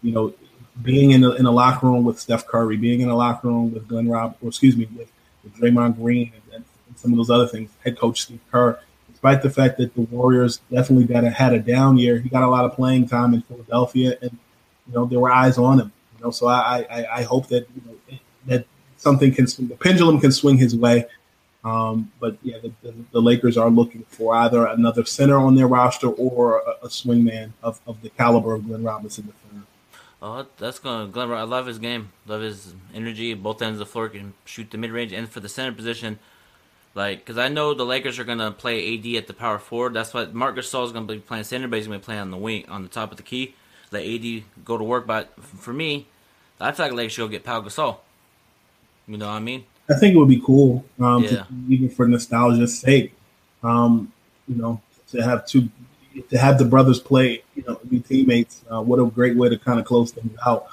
you 0.03 0.12
know, 0.12 0.34
being 0.81 1.11
in 1.11 1.23
a, 1.23 1.31
in 1.31 1.45
a 1.45 1.51
locker 1.51 1.87
room 1.87 2.03
with 2.03 2.19
Steph 2.19 2.47
Curry, 2.47 2.77
being 2.77 3.01
in 3.01 3.09
a 3.09 3.15
locker 3.15 3.47
room 3.47 3.73
with 3.73 3.87
Glenn 3.87 4.09
Rob, 4.09 4.35
or 4.41 4.49
excuse 4.49 4.75
me, 4.77 4.87
with, 4.97 5.11
with 5.43 5.55
Draymond 5.55 5.97
Green 5.97 6.31
and, 6.33 6.55
and, 6.55 6.65
some 6.97 7.11
of 7.13 7.17
those 7.17 7.31
other 7.31 7.47
things, 7.47 7.71
head 7.83 7.97
coach 7.97 8.21
Steve 8.21 8.41
Kerr, 8.51 8.79
despite 9.09 9.41
the 9.41 9.49
fact 9.49 9.77
that 9.79 9.95
the 9.95 10.01
Warriors 10.01 10.61
definitely 10.71 11.05
got 11.05 11.23
a, 11.23 11.31
had 11.31 11.51
a 11.51 11.59
down 11.59 11.97
year, 11.97 12.19
he 12.19 12.29
got 12.29 12.43
a 12.43 12.47
lot 12.47 12.63
of 12.63 12.73
playing 12.73 13.07
time 13.07 13.33
in 13.33 13.41
Philadelphia, 13.41 14.17
and 14.21 14.37
you 14.87 14.93
know 14.93 15.05
there 15.05 15.19
were 15.19 15.31
eyes 15.31 15.57
on 15.57 15.79
him. 15.79 15.91
You 16.17 16.25
know, 16.25 16.31
so 16.31 16.45
I 16.47 16.85
I, 16.91 17.05
I 17.19 17.23
hope 17.23 17.47
that 17.47 17.67
you 17.73 17.81
know 17.87 18.19
that 18.45 18.65
something 18.97 19.33
can 19.33 19.45
the 19.45 19.77
pendulum 19.79 20.19
can 20.19 20.31
swing 20.31 20.57
his 20.57 20.75
way. 20.75 21.05
Um, 21.63 22.11
but 22.19 22.37
yeah, 22.41 22.57
the, 22.59 22.71
the, 22.81 22.93
the, 23.11 23.21
Lakers 23.21 23.55
are 23.55 23.69
looking 23.69 24.03
for 24.07 24.33
either 24.33 24.65
another 24.65 25.05
center 25.05 25.37
on 25.37 25.53
their 25.55 25.67
roster 25.67 26.07
or 26.07 26.59
a, 26.59 26.85
a 26.85 26.87
swingman 26.87 27.51
of, 27.61 27.79
of 27.85 28.01
the 28.01 28.09
caliber 28.09 28.55
of 28.55 28.65
Glenn 28.65 28.83
Robinson 28.83 29.27
III. 29.27 29.61
Oh, 30.21 30.45
that's 30.57 30.77
gonna 30.77 31.07
Glenn. 31.07 31.31
I 31.31 31.43
love 31.43 31.65
his 31.65 31.79
game. 31.79 32.11
Love 32.27 32.41
his 32.41 32.75
energy. 32.93 33.33
Both 33.33 33.61
ends 33.61 33.79
of 33.79 33.87
the 33.87 33.91
floor 33.91 34.07
can 34.09 34.33
shoot 34.45 34.69
the 34.69 34.77
mid 34.77 34.91
range, 34.91 35.13
and 35.13 35.27
for 35.27 35.39
the 35.39 35.49
center 35.49 35.71
position, 35.75 36.19
like 36.93 37.19
because 37.19 37.39
I 37.39 37.47
know 37.47 37.73
the 37.73 37.85
Lakers 37.85 38.19
are 38.19 38.23
gonna 38.23 38.51
play 38.51 38.93
AD 38.93 39.15
at 39.15 39.27
the 39.27 39.33
power 39.33 39.57
forward. 39.57 39.95
That's 39.95 40.13
what 40.13 40.33
Marc 40.33 40.55
Gasol 40.55 40.85
is 40.85 40.91
gonna 40.91 41.07
be 41.07 41.19
playing 41.19 41.45
center, 41.45 41.67
but 41.67 41.77
he's 41.77 41.87
gonna 41.87 41.99
be 41.99 42.03
playing 42.03 42.21
on 42.21 42.31
the 42.31 42.37
wing, 42.37 42.65
on 42.69 42.83
the 42.83 42.89
top 42.89 43.09
of 43.09 43.17
the 43.17 43.23
key. 43.23 43.55
Let 43.91 44.05
AD 44.05 44.43
go 44.63 44.77
to 44.77 44.83
work. 44.83 45.07
But 45.07 45.33
for 45.43 45.73
me, 45.73 46.05
I 46.59 46.71
feel 46.71 46.85
like 46.85 46.93
Lakers 46.93 47.13
should 47.13 47.21
go 47.21 47.27
get 47.27 47.43
Pau 47.43 47.61
Gasol. 47.61 47.97
You 49.07 49.17
know 49.17 49.25
what 49.25 49.33
I 49.33 49.39
mean? 49.39 49.65
I 49.89 49.95
think 49.95 50.13
it 50.13 50.17
would 50.17 50.29
be 50.29 50.39
cool, 50.39 50.85
um, 50.99 51.23
yeah. 51.23 51.29
to, 51.29 51.47
even 51.67 51.89
for 51.89 52.07
nostalgia's 52.07 52.79
sake. 52.79 53.13
Um, 53.63 54.13
you 54.47 54.55
know, 54.55 54.81
to 55.11 55.21
have 55.21 55.47
two 55.47 55.69
to 56.30 56.38
have 56.38 56.58
the 56.58 56.65
brothers 56.65 57.00
play, 57.00 57.44
you 57.56 57.63
know, 57.68 57.80
be 57.89 58.00
teammates. 58.00 58.63
Uh, 58.72 58.82
what 58.82 59.00
a 59.00 59.06
great 59.06 59.38
way 59.38 59.50
to 59.50 59.58
kind 59.58 59.80
of 59.80 59.86
close 59.86 60.12
things 60.12 60.38
out. 60.46 60.68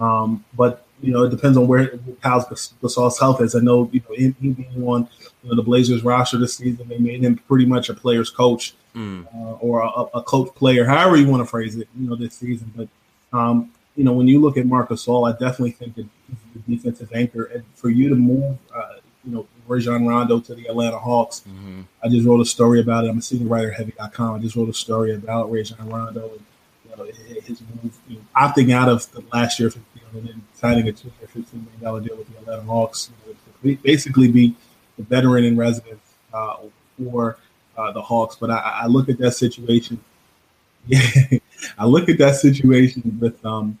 Um, 0.00 0.44
but 0.54 0.84
you 1.00 1.12
know, 1.12 1.24
it 1.24 1.30
depends 1.30 1.56
on 1.56 1.68
where 1.68 1.96
Pau 2.22 2.40
Gasol's 2.40 3.18
health 3.18 3.40
is. 3.40 3.54
I 3.54 3.60
know, 3.60 3.88
you 3.92 4.02
know, 4.08 4.14
him, 4.14 4.36
being 4.40 4.84
on 4.84 5.08
you 5.42 5.50
know, 5.50 5.56
the 5.56 5.62
Blazers 5.62 6.02
roster 6.02 6.38
this 6.38 6.56
season, 6.56 6.88
they 6.88 6.98
made 6.98 7.22
him 7.22 7.36
pretty 7.36 7.66
much 7.66 7.88
a 7.88 7.94
player's 7.94 8.30
coach 8.30 8.74
mm. 8.94 9.24
uh, 9.26 9.54
or 9.60 9.82
a, 9.82 10.18
a, 10.18 10.22
coach 10.22 10.52
player, 10.54 10.84
however 10.84 11.16
you 11.16 11.28
want 11.28 11.40
to 11.40 11.46
phrase 11.46 11.76
it, 11.76 11.88
you 11.98 12.08
know, 12.08 12.16
this 12.16 12.34
season. 12.34 12.72
But 12.74 12.88
um, 13.32 13.70
you 13.96 14.04
know, 14.04 14.12
when 14.12 14.28
you 14.28 14.40
look 14.40 14.56
at 14.56 14.66
Marcus 14.66 15.06
Gasol, 15.06 15.28
I 15.28 15.32
definitely 15.32 15.72
think 15.72 15.94
that 15.96 16.06
he's 16.28 16.64
the 16.66 16.76
defensive 16.76 17.12
anchor. 17.12 17.44
And 17.44 17.64
for 17.74 17.90
you 17.90 18.08
to 18.08 18.14
move, 18.14 18.58
uh, 18.74 18.94
you 19.24 19.32
know, 19.32 19.46
Rajon 19.66 20.06
Rondo 20.06 20.40
to 20.40 20.54
the 20.54 20.66
Atlanta 20.66 20.98
Hawks. 20.98 21.42
Mm-hmm. 21.48 21.82
I 22.02 22.08
just 22.08 22.26
wrote 22.26 22.40
a 22.40 22.44
story 22.44 22.80
about 22.80 23.04
it. 23.04 23.10
I'm 23.10 23.18
a 23.18 23.22
senior 23.22 23.48
writer 23.48 23.70
at 23.70 23.78
Heavy.com. 23.78 24.36
I 24.36 24.38
just 24.38 24.56
wrote 24.56 24.68
a 24.68 24.74
story 24.74 25.14
about 25.14 25.50
Rajon 25.50 25.88
Rondo 25.88 26.30
and 26.30 26.44
you 26.84 26.96
know, 26.96 27.12
his 27.42 27.60
move, 27.60 27.96
you 28.08 28.16
know, 28.16 28.22
opting 28.36 28.72
out 28.72 28.88
of 28.88 29.10
the 29.12 29.22
last 29.32 29.58
year, 29.58 29.70
you 29.74 30.00
know, 30.00 30.18
and 30.18 30.28
then 30.28 30.42
signing 30.54 30.88
a 30.88 30.92
two-year, 30.92 31.28
fifteen 31.28 31.64
million 31.64 31.80
dollar 31.82 32.00
deal 32.00 32.16
with 32.16 32.32
the 32.32 32.38
Atlanta 32.38 32.62
Hawks. 32.62 33.10
You 33.26 33.34
know, 33.72 33.78
basically 33.82 34.30
be 34.30 34.54
the 34.96 35.04
veteran 35.04 35.44
in 35.44 35.56
residence 35.56 36.14
uh, 36.32 36.56
for 36.96 37.38
uh, 37.76 37.92
the 37.92 38.02
Hawks. 38.02 38.36
But 38.36 38.50
I, 38.50 38.80
I, 38.82 38.86
look 38.86 39.08
at 39.08 39.18
that 39.18 39.32
situation. 39.32 40.02
Yeah, 40.86 41.00
I 41.76 41.84
look 41.84 42.08
at 42.08 42.16
that 42.16 42.36
situation 42.36 43.18
with 43.20 43.44
um, 43.44 43.78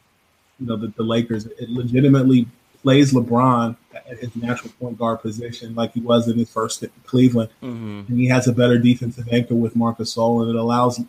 you 0.60 0.66
know 0.66 0.76
the, 0.76 0.88
the 0.88 1.02
Lakers. 1.02 1.46
It 1.46 1.70
legitimately 1.70 2.46
plays 2.82 3.14
LeBron 3.14 3.76
at 4.08 4.18
his 4.18 4.34
natural 4.36 4.72
point 4.80 4.98
guard 4.98 5.20
position 5.20 5.74
like 5.74 5.92
he 5.92 6.00
was 6.00 6.28
in 6.28 6.38
his 6.38 6.50
first 6.50 6.82
at 6.82 6.90
Cleveland. 7.04 7.50
Mm-hmm. 7.62 8.04
And 8.08 8.18
he 8.18 8.26
has 8.28 8.46
a 8.46 8.52
better 8.52 8.78
defensive 8.78 9.28
anchor 9.32 9.54
with 9.54 9.74
Marcus 9.76 10.14
Gasol, 10.14 10.42
and 10.42 10.50
it 10.50 10.56
allows 10.56 11.00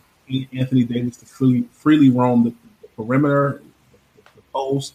Anthony 0.54 0.84
Davis 0.84 1.18
to 1.18 1.26
freely, 1.26 1.68
freely 1.72 2.10
roam 2.10 2.44
the, 2.44 2.54
the 2.82 2.88
perimeter, 2.90 3.62
the, 4.16 4.22
the 4.36 4.42
post, 4.54 4.94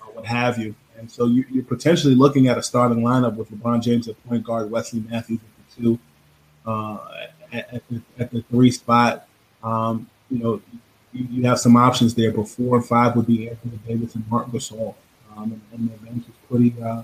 uh, 0.00 0.06
what 0.06 0.26
have 0.26 0.58
you. 0.58 0.74
And 0.98 1.10
so 1.10 1.26
you, 1.26 1.44
are 1.60 1.62
potentially 1.62 2.14
looking 2.14 2.48
at 2.48 2.58
a 2.58 2.62
starting 2.62 2.98
lineup 2.98 3.36
with 3.36 3.50
LeBron 3.50 3.82
James 3.82 4.08
at 4.08 4.22
point 4.26 4.44
guard, 4.44 4.70
Wesley 4.70 5.04
Matthews 5.08 5.40
at 5.40 5.76
the 5.76 5.82
two, 5.82 5.98
uh, 6.66 6.98
at, 7.52 7.74
at, 7.74 7.82
the, 7.88 8.02
at, 8.18 8.30
the, 8.30 8.42
three 8.42 8.70
spot. 8.70 9.28
Um, 9.62 10.08
you 10.28 10.38
know, 10.42 10.62
you, 11.12 11.26
you, 11.30 11.46
have 11.46 11.60
some 11.60 11.76
options 11.76 12.14
there, 12.14 12.32
but 12.32 12.48
four 12.48 12.76
and 12.76 12.84
five 12.84 13.14
would 13.16 13.26
be 13.26 13.48
Anthony 13.48 13.78
Davis 13.86 14.14
and 14.16 14.28
Marc 14.28 14.48
Gasol. 14.48 14.94
Um, 15.36 15.52
and, 15.52 15.62
and 15.72 15.90
the 15.90 15.96
bench 16.04 16.24
is 16.28 16.34
pretty 16.48 16.74
uh, 16.82 17.02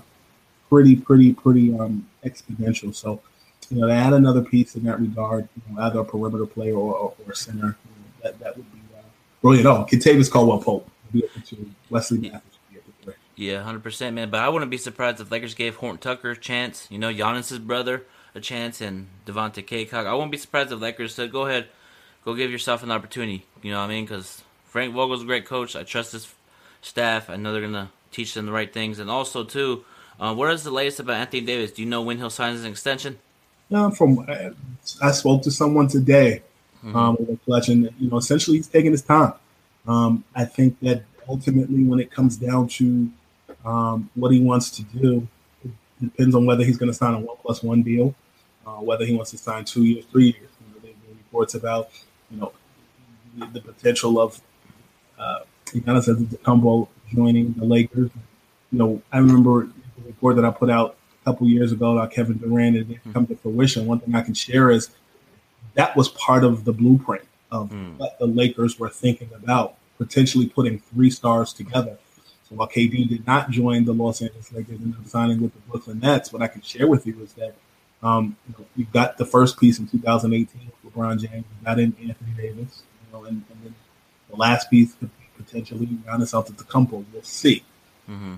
pretty, 0.75 0.97
pretty, 0.97 1.31
pretty 1.31 1.79
um, 1.79 2.05
exponential. 2.25 2.93
So, 2.93 3.21
you 3.69 3.79
know, 3.79 3.87
to 3.87 3.93
add 3.93 4.11
another 4.11 4.41
piece 4.41 4.75
in 4.75 4.83
that 4.83 4.99
regard, 4.99 5.47
you 5.55 5.73
know, 5.73 5.81
either 5.83 5.99
a 5.99 6.03
perimeter 6.03 6.45
player 6.45 6.75
or, 6.75 6.93
or, 6.93 7.31
a 7.31 7.35
center, 7.35 7.77
you 7.85 7.91
know, 7.91 8.11
that, 8.23 8.39
that 8.39 8.57
would 8.57 8.69
be 8.73 8.79
uh, 8.93 9.01
brilliant. 9.41 9.67
Oh, 9.67 9.87
Kentavious 9.89 10.29
Caldwell 10.29 10.61
Pope 10.61 10.89
would 11.05 11.13
be 11.13 11.23
open 11.23 11.41
to 11.43 11.71
Wesley 11.89 12.17
Matthews. 12.17 12.41
Yeah, 13.37 13.63
hundred 13.63 13.83
percent, 13.83 14.15
man. 14.15 14.29
But 14.29 14.41
I 14.41 14.49
wouldn't 14.49 14.71
be 14.71 14.77
surprised 14.77 15.21
if 15.21 15.31
Lakers 15.31 15.55
gave 15.55 15.75
Horton 15.75 15.97
Tucker 15.97 16.31
a 16.31 16.37
chance. 16.37 16.87
You 16.89 16.97
know, 16.97 17.13
Giannis's 17.13 17.59
brother 17.59 18.03
a 18.33 18.39
chance, 18.39 18.79
and 18.79 19.07
Devontae 19.25 19.65
Cacok. 19.65 20.05
I 20.05 20.13
wouldn't 20.13 20.31
be 20.31 20.37
surprised 20.37 20.71
if 20.71 20.79
Lakers 20.79 21.13
said, 21.13 21.33
"Go 21.33 21.45
ahead, 21.45 21.67
go 22.23 22.33
give 22.33 22.49
yourself 22.49 22.81
an 22.81 22.91
opportunity." 22.91 23.45
You 23.61 23.71
know 23.71 23.79
what 23.79 23.87
I 23.87 23.93
mean? 23.93 24.05
Because 24.05 24.41
Frank 24.67 24.93
Vogel's 24.93 25.23
a 25.23 25.25
great 25.25 25.45
coach. 25.45 25.75
I 25.75 25.83
trust 25.83 26.13
his 26.13 26.33
staff. 26.81 27.29
I 27.29 27.35
know 27.35 27.51
they're 27.51 27.61
gonna 27.61 27.91
teach 28.09 28.33
them 28.33 28.45
the 28.45 28.53
right 28.53 28.71
things, 28.71 28.99
and 28.99 29.09
also 29.09 29.43
too, 29.43 29.83
uh, 30.19 30.33
what 30.33 30.51
is 30.51 30.63
the 30.63 30.71
latest 30.71 30.99
about 30.99 31.17
Anthony 31.17 31.41
Davis? 31.41 31.71
Do 31.71 31.81
you 31.81 31.89
know 31.89 32.01
when 32.01 32.17
he'll 32.17 32.29
sign 32.29 32.53
his 32.53 32.65
extension? 32.65 33.19
No, 33.69 33.89
from 33.91 34.25
I 35.01 35.11
spoke 35.11 35.41
to 35.43 35.51
someone 35.51 35.87
today 35.87 36.43
mm-hmm. 36.83 36.95
um, 36.95 37.17
with 37.19 37.29
a 37.29 37.37
Klutch, 37.45 37.69
and 37.69 37.89
you 37.99 38.09
know, 38.09 38.17
essentially 38.17 38.57
he's 38.57 38.67
taking 38.67 38.91
his 38.91 39.01
time. 39.01 39.33
Um, 39.87 40.23
I 40.35 40.45
think 40.45 40.79
that 40.81 41.03
ultimately, 41.27 41.83
when 41.83 41.99
it 41.99 42.11
comes 42.11 42.37
down 42.37 42.67
to 42.69 43.09
um, 43.65 44.09
what 44.15 44.31
he 44.31 44.39
wants 44.39 44.69
to 44.71 44.83
do, 44.83 45.27
it 45.63 45.71
depends 45.99 46.35
on 46.35 46.45
whether 46.45 46.63
he's 46.63 46.77
going 46.77 46.91
to 46.91 46.97
sign 46.97 47.13
a 47.15 47.19
one 47.19 47.37
plus 47.41 47.63
one 47.63 47.81
deal, 47.81 48.13
uh, 48.65 48.71
whether 48.71 49.05
he 49.05 49.15
wants 49.15 49.31
to 49.31 49.37
sign 49.37 49.65
two 49.65 49.83
years, 49.83 50.05
three 50.11 50.25
years. 50.25 50.35
You 50.37 50.73
know, 50.73 50.79
there 50.81 50.91
are 50.91 51.17
reports 51.17 51.55
about 51.55 51.89
you 52.29 52.37
know 52.37 52.51
the, 53.37 53.45
the 53.47 53.61
potential 53.61 54.19
of 54.19 54.39
uh, 55.17 55.39
Giannis 55.65 56.07
Antetokounmpo 56.07 56.87
joining 57.13 57.53
the 57.53 57.65
Lakers. 57.65 58.11
You 58.71 58.79
know, 58.79 59.01
I 59.11 59.17
remember 59.17 59.69
report 60.05 60.35
that 60.37 60.45
I 60.45 60.51
put 60.51 60.69
out 60.69 60.97
a 61.21 61.31
couple 61.31 61.47
years 61.47 61.71
ago 61.71 61.97
about 61.97 62.11
Kevin 62.11 62.37
Durant 62.37 62.77
and 62.77 62.91
it 62.91 62.97
mm-hmm. 62.99 63.13
come 63.13 63.27
to 63.27 63.35
fruition, 63.35 63.85
one 63.85 63.99
thing 63.99 64.15
I 64.15 64.21
can 64.21 64.33
share 64.33 64.69
is 64.69 64.89
that 65.73 65.95
was 65.95 66.09
part 66.09 66.43
of 66.43 66.65
the 66.65 66.73
blueprint 66.73 67.25
of 67.51 67.69
mm. 67.69 67.97
what 67.97 68.17
the 68.19 68.25
Lakers 68.25 68.79
were 68.79 68.89
thinking 68.89 69.29
about, 69.35 69.75
potentially 69.97 70.47
putting 70.47 70.79
three 70.79 71.09
stars 71.09 71.53
together. 71.53 71.97
So 72.49 72.55
while 72.55 72.67
KD 72.67 73.09
did 73.09 73.25
not 73.25 73.49
join 73.49 73.85
the 73.85 73.93
Los 73.93 74.21
Angeles 74.21 74.51
Lakers 74.51 74.79
and 74.79 74.95
signing 75.07 75.41
with 75.41 75.53
the 75.53 75.59
Brooklyn 75.61 75.99
Nets, 75.99 76.31
what 76.31 76.41
I 76.41 76.47
can 76.47 76.61
share 76.61 76.87
with 76.87 77.07
you 77.07 77.19
is 77.21 77.33
that 77.33 77.55
um, 78.03 78.37
you 78.47 78.55
know, 78.57 78.65
you 78.75 78.85
got 78.85 79.17
the 79.17 79.25
first 79.25 79.59
piece 79.59 79.79
in 79.79 79.87
2018 79.87 80.71
with 80.83 80.93
LeBron 80.93 81.19
James, 81.19 81.33
you 81.33 81.65
got 81.65 81.79
in 81.79 81.95
Anthony 82.07 82.31
Davis, 82.37 82.83
you 82.83 83.13
know, 83.13 83.25
and, 83.25 83.43
and 83.49 83.63
then 83.63 83.75
the 84.29 84.35
last 84.35 84.69
piece 84.69 84.93
could 84.93 85.09
be 85.17 85.43
potentially 85.43 85.87
Giannis 85.87 86.33
Antetokounmpo. 86.33 87.03
We'll 87.11 87.23
see. 87.23 87.63
Mm-hmm. 88.09 88.35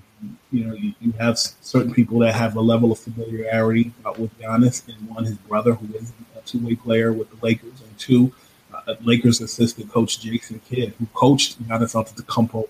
You 0.52 0.66
know, 0.66 0.74
you, 0.74 0.94
you, 1.02 1.12
have 1.14 1.38
certain 1.38 1.94
people 1.94 2.20
that 2.20 2.34
have 2.36 2.56
a 2.56 2.62
level 2.62 2.92
of 2.92 3.00
familiarity 3.00 3.92
uh, 4.06 4.14
with 4.18 4.38
Giannis, 4.40 4.88
and 4.88 5.10
one, 5.10 5.26
his 5.26 5.38
brother, 5.38 5.74
who 5.74 5.94
is 5.94 6.14
a 6.38 6.42
two-way 6.42 6.76
player 6.76 7.12
with 7.12 7.30
the 7.30 7.46
Lakers, 7.46 7.82
and 7.82 7.98
two, 7.98 8.34
uh, 8.74 8.96
Lakers 9.02 9.42
assistant 9.42 9.92
coach 9.92 10.22
Jason 10.22 10.62
Kidd, 10.70 10.94
who 10.98 11.06
coached 11.08 11.62
Giannis 11.68 11.96
Antetokounmpo 11.96 12.70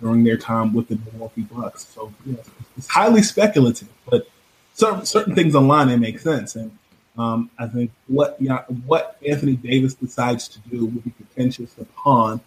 during 0.00 0.24
their 0.24 0.36
time 0.36 0.72
with 0.72 0.88
the 0.88 0.98
Milwaukee 1.12 1.42
Bucks. 1.42 1.86
So 1.94 2.12
you 2.24 2.32
know, 2.32 2.40
it's 2.76 2.88
highly 2.88 3.22
speculative, 3.22 3.88
but 4.08 4.28
certain 4.74 5.04
certain 5.04 5.34
things 5.34 5.54
online 5.54 5.88
they 5.88 5.96
make 5.96 6.18
sense. 6.18 6.56
And 6.56 6.70
um, 7.18 7.50
I 7.58 7.66
think 7.66 7.90
what 8.06 8.36
you 8.40 8.48
know, 8.48 8.64
what 8.86 9.18
Anthony 9.26 9.56
Davis 9.56 9.94
decides 9.94 10.48
to 10.48 10.58
do 10.70 10.86
will 10.86 11.02
be 11.02 11.10
contentious 11.10 11.76
upon 11.78 12.40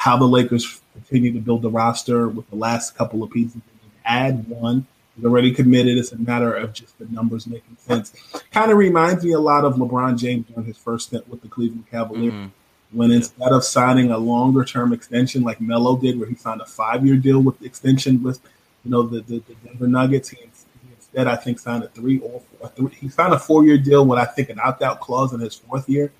how 0.00 0.16
the 0.16 0.24
Lakers 0.24 0.80
continue 0.94 1.30
to 1.30 1.40
build 1.40 1.60
the 1.60 1.68
roster 1.68 2.26
with 2.26 2.48
the 2.48 2.56
last 2.56 2.96
couple 2.96 3.22
of 3.22 3.30
pieces. 3.30 3.60
Add 4.06 4.48
one, 4.48 4.86
he's 5.14 5.26
already 5.26 5.52
committed. 5.52 5.98
It's 5.98 6.12
a 6.12 6.16
matter 6.16 6.54
of 6.54 6.72
just 6.72 6.98
the 6.98 7.04
numbers 7.10 7.46
making 7.46 7.76
sense. 7.76 8.14
Kind 8.50 8.72
of 8.72 8.78
reminds 8.78 9.22
me 9.22 9.32
a 9.32 9.38
lot 9.38 9.66
of 9.66 9.74
LeBron 9.74 10.18
James 10.18 10.46
during 10.46 10.64
his 10.64 10.78
first 10.78 11.08
stint 11.08 11.28
with 11.28 11.42
the 11.42 11.48
Cleveland 11.48 11.84
Cavaliers. 11.90 12.32
Mhm. 12.32 12.50
When 12.92 13.10
instead 13.10 13.52
of 13.52 13.62
signing 13.62 14.10
a 14.10 14.16
longer 14.16 14.64
term 14.64 14.94
extension 14.94 15.42
like 15.42 15.60
Melo 15.60 15.98
did, 15.98 16.18
where 16.18 16.30
he 16.30 16.34
signed 16.34 16.62
a 16.62 16.66
five 16.66 17.04
year 17.04 17.16
deal 17.16 17.40
with 17.40 17.58
the 17.58 17.66
extension 17.66 18.22
with, 18.22 18.40
you 18.86 18.90
know, 18.90 19.02
the, 19.02 19.20
the, 19.20 19.42
the 19.46 19.54
Denver 19.66 19.86
Nuggets, 19.86 20.30
he, 20.30 20.38
he 20.38 20.48
instead 20.96 21.26
I 21.28 21.36
think 21.36 21.58
signed 21.58 21.84
a 21.84 21.88
three 21.88 22.20
or 22.20 22.40
four, 22.40 22.66
a 22.66 22.68
three, 22.68 22.94
he 22.98 23.10
signed 23.10 23.34
a 23.34 23.38
four 23.38 23.66
year 23.66 23.76
deal 23.76 24.06
with 24.06 24.18
I 24.18 24.24
think 24.24 24.48
an 24.48 24.60
opt 24.64 24.80
out 24.80 25.00
clause 25.00 25.34
in 25.34 25.40
his 25.40 25.56
fourth 25.56 25.90
year, 25.90 26.10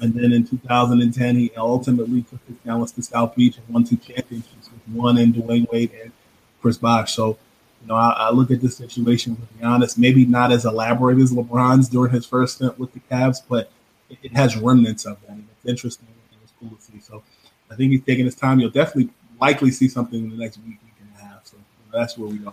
and 0.00 0.14
then 0.14 0.32
in 0.32 0.46
2010 0.46 1.36
he 1.36 1.50
ultimately 1.56 2.22
took 2.22 2.40
his 2.46 2.56
talents 2.64 2.92
to 2.92 3.02
South 3.02 3.34
Beach 3.34 3.56
and 3.56 3.68
won 3.68 3.84
two 3.84 3.96
championships 3.96 4.70
with 4.70 4.96
one 4.96 5.18
in 5.18 5.32
Dwyane 5.32 5.70
Wade 5.70 5.92
and 6.02 6.12
Chris 6.60 6.78
Bosh. 6.78 7.14
So. 7.14 7.38
You 7.82 7.86
know, 7.88 7.94
I, 7.94 8.10
I 8.10 8.30
look 8.30 8.50
at 8.50 8.60
this 8.60 8.76
situation 8.76 9.38
with 9.40 9.58
Giannis, 9.58 9.96
maybe 9.96 10.26
not 10.26 10.52
as 10.52 10.66
elaborate 10.66 11.16
as 11.16 11.32
LeBron's 11.32 11.88
during 11.88 12.12
his 12.12 12.26
first 12.26 12.56
stint 12.56 12.78
with 12.78 12.92
the 12.92 13.00
Cavs, 13.10 13.38
but 13.48 13.72
it, 14.10 14.18
it 14.22 14.32
has 14.32 14.54
remnants 14.54 15.06
of 15.06 15.18
that. 15.22 15.30
And 15.30 15.48
it's 15.50 15.64
interesting 15.64 16.06
and 16.30 16.40
it's 16.42 16.52
cool 16.60 16.76
to 16.76 16.82
see. 16.82 17.00
So 17.00 17.22
I 17.70 17.76
think 17.76 17.92
he's 17.92 18.04
taking 18.04 18.24
his 18.24 18.34
time. 18.34 18.60
You'll 18.60 18.70
definitely 18.70 19.10
likely 19.40 19.70
see 19.70 19.88
something 19.88 20.24
in 20.24 20.30
the 20.30 20.36
next 20.36 20.58
week, 20.58 20.78
week 20.84 20.94
and 21.00 21.08
a 21.18 21.24
half. 21.24 21.46
So 21.46 21.56
you 21.56 21.92
know, 21.92 21.98
that's 21.98 22.18
where 22.18 22.28
we 22.28 22.44
are. 22.44 22.52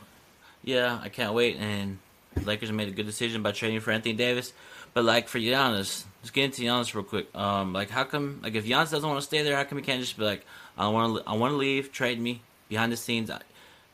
Yeah, 0.64 1.00
I 1.02 1.10
can't 1.10 1.34
wait. 1.34 1.58
And 1.58 1.98
the 2.36 2.42
Lakers 2.42 2.72
made 2.72 2.88
a 2.88 2.92
good 2.92 3.06
decision 3.06 3.42
by 3.42 3.52
trading 3.52 3.80
for 3.80 3.92
Anthony 3.92 4.14
Davis. 4.14 4.54
But 4.98 5.06
like 5.06 5.28
for 5.28 5.38
Giannis, 5.38 6.06
let's 6.24 6.32
get 6.32 6.46
into 6.46 6.64
Giannis 6.64 6.96
real 6.96 7.04
quick. 7.04 7.28
Um, 7.36 7.72
like 7.72 7.92
how 7.92 8.04
come 8.04 8.40
like 8.42 8.56
if 8.56 8.66
Giannis 8.66 8.90
doesn't 8.90 9.08
want 9.08 9.22
to 9.22 9.26
stay 9.28 9.44
there, 9.44 9.56
how 9.56 9.64
come 9.64 9.78
he 9.78 9.84
can't 9.84 10.02
just 10.02 10.18
be 10.18 10.24
like, 10.24 10.44
I 10.76 10.88
want 10.88 11.24
to 11.24 11.30
I 11.30 11.36
want 11.36 11.52
to 11.52 11.56
leave, 11.56 11.92
trade 11.92 12.20
me 12.20 12.42
behind 12.68 12.92
the 12.92 12.98
scenes. 12.98 13.30
I, 13.30 13.40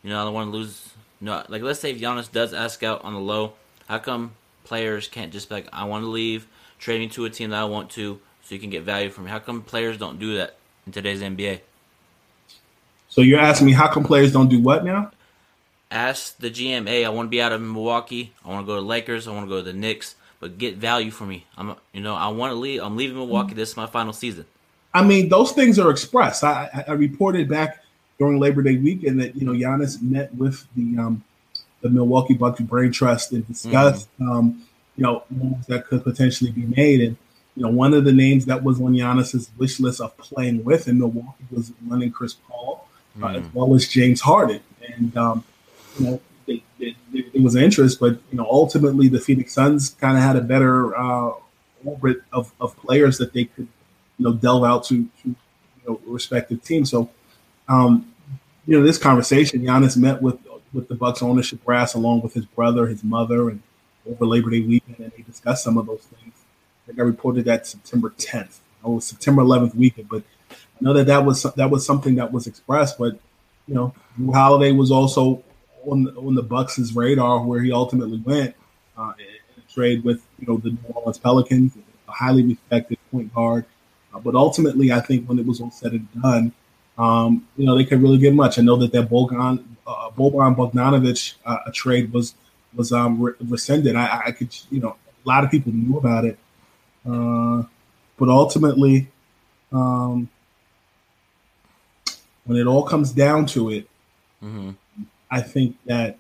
you 0.02 0.12
know, 0.12 0.22
I 0.22 0.24
don't 0.24 0.34
want 0.34 0.54
to 0.54 0.58
lose. 0.58 0.94
You 1.20 1.26
know, 1.26 1.44
like 1.50 1.62
let's 1.62 1.82
say 1.82 1.92
if 1.92 2.00
Giannis 2.00 2.32
does 2.32 2.54
ask 2.54 2.84
out 2.84 3.04
on 3.04 3.16
the 3.16 3.20
low, 3.20 3.52
how 3.90 3.98
come 3.98 4.32
players 4.64 5.10
can't 5.10 5.34
just 5.34 5.50
be 5.50 5.56
like, 5.56 5.68
I 5.74 5.84
want 5.84 6.06
to 6.06 6.08
leave, 6.08 6.48
trade 6.80 7.00
me 7.00 7.10
to 7.10 7.26
a 7.26 7.30
team 7.30 7.50
that 7.50 7.60
I 7.60 7.66
want 7.66 7.90
to, 7.92 8.22
so 8.46 8.56
you 8.56 8.62
can 8.62 8.70
get 8.70 8.84
value 8.84 9.10
from 9.10 9.26
me? 9.26 9.30
How 9.30 9.40
come 9.40 9.62
players 9.62 9.98
don't 9.98 10.20
do 10.20 10.38
that 10.38 10.56
in 10.86 10.94
today's 10.94 11.22
NBA? 11.22 11.60
So 13.10 13.20
you're 13.20 13.42
asking 13.42 13.68
me 13.68 13.74
how 13.74 13.90
come 13.90 14.06
players 14.06 14.32
don't 14.32 14.48
do 14.48 14.62
what 14.62 14.86
now? 14.86 15.12
ask 15.94 16.38
the 16.38 16.50
GM, 16.50 16.88
hey, 16.88 17.06
I 17.06 17.10
want 17.10 17.28
to 17.28 17.30
be 17.30 17.42
out 17.42 17.52
of 17.52 17.62
Milwaukee. 17.62 18.34
I 18.44 18.50
want 18.50 18.66
to 18.66 18.68
go 18.68 18.76
to 18.76 18.82
Lakers. 18.82 19.28
I 19.28 19.32
want 19.32 19.46
to 19.46 19.50
go 19.50 19.58
to 19.58 19.64
the 19.64 19.74
Knicks, 19.74 20.16
but 20.44 20.58
get 20.58 20.76
value 20.76 21.10
for 21.10 21.26
me. 21.26 21.46
I'm, 21.56 21.74
you 21.94 22.02
know, 22.02 22.16
I 22.16 22.28
want 22.28 22.52
to 22.52 22.56
leave. 22.56 22.84
I'm 22.84 22.98
leaving 22.98 23.16
Milwaukee. 23.16 23.54
This 23.54 23.70
is 23.70 23.78
my 23.78 23.88
final 23.88 24.12
season. 24.12 24.46
I 24.94 25.02
mean, 25.02 25.30
those 25.30 25.54
things 25.54 25.80
are 25.80 25.90
expressed. 25.90 26.44
I, 26.44 26.84
I, 26.86 26.92
reported 26.92 27.48
back 27.48 27.82
during 28.20 28.42
Labor 28.42 28.62
Day 28.62 28.76
weekend 28.76 29.22
that 29.22 29.38
you 29.38 29.46
know 29.46 29.54
Giannis 29.54 30.02
met 30.02 30.36
with 30.36 30.68
the 30.76 30.98
um, 30.98 31.24
the 31.80 31.90
Milwaukee 31.90 32.34
Bucks 32.34 32.60
Brain 32.60 32.92
Trust 32.92 33.32
and 33.32 33.48
discussed 33.48 34.10
um, 34.20 34.62
you 34.98 35.04
know 35.04 35.24
moves 35.30 35.66
that 35.68 35.88
could 35.88 36.04
potentially 36.04 36.52
be 36.52 36.66
made. 36.66 37.00
And 37.00 37.16
you 37.56 37.64
know, 37.64 37.70
one 37.70 37.94
of 37.94 38.04
the 38.04 38.12
names 38.12 38.46
that 38.48 38.66
was 38.66 38.82
on 38.82 38.96
Giannis's 38.96 39.50
wish 39.58 39.80
list 39.80 40.02
of 40.02 40.18
playing 40.18 40.66
with 40.66 40.90
in 40.90 41.00
Milwaukee 41.00 41.46
was 41.52 41.72
running 41.88 42.12
Chris 42.12 42.34
Paul, 42.34 42.86
uh, 43.22 43.28
as 43.28 43.46
well 43.54 43.74
as 43.76 43.88
James 43.88 44.20
Harden. 44.20 44.60
And 44.94 45.16
um, 45.16 45.46
you 45.98 46.06
know, 46.06 46.22
it 47.14 47.42
was 47.42 47.56
an 47.56 47.64
interest, 47.64 48.00
but 48.00 48.14
you 48.32 48.38
know, 48.38 48.48
ultimately 48.50 49.08
the 49.08 49.20
Phoenix 49.20 49.54
Suns 49.54 49.92
kind 49.92 50.18
of 50.18 50.24
had 50.24 50.36
a 50.36 50.42
better 50.42 50.98
uh, 50.98 51.32
orbit 51.86 52.22
of, 52.32 52.52
of 52.60 52.76
players 52.78 53.18
that 53.18 53.34
they 53.34 53.46
could, 53.46 53.68
you 54.18 54.26
know, 54.26 54.34
delve 54.34 54.64
out 54.64 54.84
to, 54.86 55.04
to 55.04 55.10
you 55.26 55.36
know, 55.88 56.00
respective 56.06 56.64
teams. 56.64 56.90
So, 56.92 57.10
um, 57.68 58.14
you 58.66 58.78
know, 58.78 58.86
this 58.86 58.98
conversation, 58.98 59.62
Giannis 59.62 59.98
met 59.98 60.22
with 60.22 60.40
with 60.74 60.88
the 60.88 60.96
Bucks 60.96 61.22
ownership 61.22 61.64
brass 61.64 61.94
along 61.94 62.22
with 62.22 62.34
his 62.34 62.46
brother, 62.46 62.88
his 62.88 63.04
mother, 63.04 63.50
and 63.50 63.62
over 64.10 64.26
Labor 64.26 64.50
Day 64.50 64.62
weekend, 64.62 65.00
and 65.00 65.12
they 65.16 65.24
discussed 65.24 65.64
some 65.64 65.78
of 65.78 65.86
those 65.86 66.02
things. 66.02 66.34
I 66.98 67.02
reported 67.02 67.46
that 67.46 67.66
September 67.66 68.14
10th. 68.18 68.60
It 68.84 68.90
was 68.90 69.06
September 69.06 69.42
11th 69.42 69.76
weekend, 69.76 70.10
but 70.10 70.24
I 70.52 70.56
know 70.82 70.94
that 70.94 71.08
that 71.08 71.24
was 71.24 71.44
that 71.44 71.70
was 71.70 71.86
something 71.86 72.16
that 72.16 72.32
was 72.32 72.48
expressed. 72.48 72.98
But 72.98 73.18
you 73.68 73.76
know, 73.76 73.94
Jrue 74.20 74.34
Holiday 74.34 74.72
was 74.72 74.92
also 74.92 75.44
on 75.86 76.04
the, 76.06 76.12
on 76.16 76.36
the 76.36 76.44
Bucks' 76.44 76.92
radar, 76.94 77.44
where 77.44 77.62
he 77.62 77.72
ultimately 77.72 78.18
went 78.18 78.56
uh, 78.98 79.14
in 79.18 79.64
a 79.64 79.74
trade 79.74 80.04
with 80.04 80.26
you 80.40 80.48
know 80.48 80.58
the 80.58 80.72
New 80.72 80.80
Orleans 80.94 81.18
Pelicans, 81.18 81.78
a 82.08 82.12
highly 82.12 82.44
respected 82.44 82.98
point 83.12 83.34
guard. 83.34 83.66
Uh, 84.14 84.20
but 84.20 84.36
ultimately, 84.36 84.92
I 84.92 85.00
think 85.00 85.28
when 85.28 85.40
it 85.40 85.46
was 85.46 85.62
all 85.62 85.72
said 85.72 85.94
and 85.94 86.22
done, 86.22 86.54
um, 86.98 87.48
you 87.58 87.66
know 87.66 87.78
they 87.78 87.86
could 87.86 88.02
really 88.02 88.18
get 88.18 88.34
much. 88.34 88.60
I 88.60 88.62
know 88.62 88.76
that 88.78 88.92
that 88.92 89.10
Bogan, 89.10 89.64
uh, 89.88 90.10
Boban 90.12 90.56
Bogdanovich 90.56 91.36
uh, 91.46 91.58
a 91.66 91.72
trade 91.72 92.14
was 92.14 92.36
was 92.76 92.92
um, 92.92 93.22
re- 93.22 93.34
rescinded. 93.42 93.96
I, 93.96 94.24
I 94.28 94.32
could 94.32 94.56
you 94.70 94.80
know 94.80 94.96
a 95.26 95.28
lot 95.28 95.44
of 95.44 95.52
people 95.52 95.72
knew 95.72 95.98
about 95.98 96.26
it, 96.26 96.38
uh, 97.06 97.64
but 98.18 98.30
ultimately, 98.30 99.08
um, 99.72 100.30
when 102.46 102.58
it 102.58 102.68
all 102.68 102.84
comes 102.84 103.12
down 103.12 103.46
to 103.48 103.70
it. 103.70 103.88
hmm 104.40 104.72
I 105.34 105.42
think 105.42 105.76
that 105.86 106.18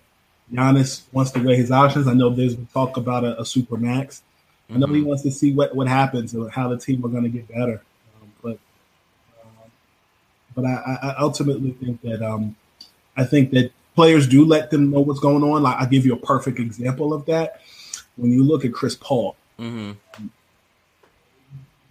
Giannis 0.52 1.04
wants 1.12 1.32
to 1.32 1.39
weigh 1.39 1.56
his 1.56 1.71
options. 1.71 2.08
I 2.08 2.13
know 2.13 2.30
there's 2.30 2.56
talk 2.73 2.97
about 2.97 3.23
a, 3.23 3.39
a 3.39 3.45
super 3.45 3.78
max. 3.78 4.23
I 4.69 4.78
know 4.78 4.88
he 4.88 5.02
wants 5.02 5.21
to 5.23 5.32
see 5.32 5.54
what, 5.54 5.76
what 5.76 5.88
happens 5.88 6.34
and 6.34 6.49
how 6.49 6.67
the 6.67 6.78
team 6.78 7.06
are 7.06 7.10
going 7.10 7.23
to 7.23 7.30
get 7.30 7.47
better. 7.47 7.84
Um, 8.19 8.32
but 8.41 8.58
um, 9.43 9.71
but 10.56 10.65
I, 10.65 10.97
I 11.04 11.15
ultimately 11.19 11.71
think 11.71 12.02
that 12.02 12.23
um, 12.23 12.56
I 13.15 13.23
think 13.23 13.52
that 13.52 13.71
players 13.93 14.28
do 14.28 14.45
let 14.45 14.71
them 14.71 14.89
know 14.89 15.02
what's 15.02 15.19
going 15.19 15.43
on. 15.43 15.62
Like 15.62 15.78
I'll 15.78 15.88
give 15.88 16.06
you 16.06 16.13
a 16.13 16.26
perfect 16.34 16.58
example 16.58 17.13
of 17.13 17.26
that. 17.28 17.62
When 18.15 18.32
you 18.32 18.43
look 18.43 18.65
at 18.65 18.73
Chris 18.73 18.95
Paul, 18.95 19.36
hmm 19.58 19.91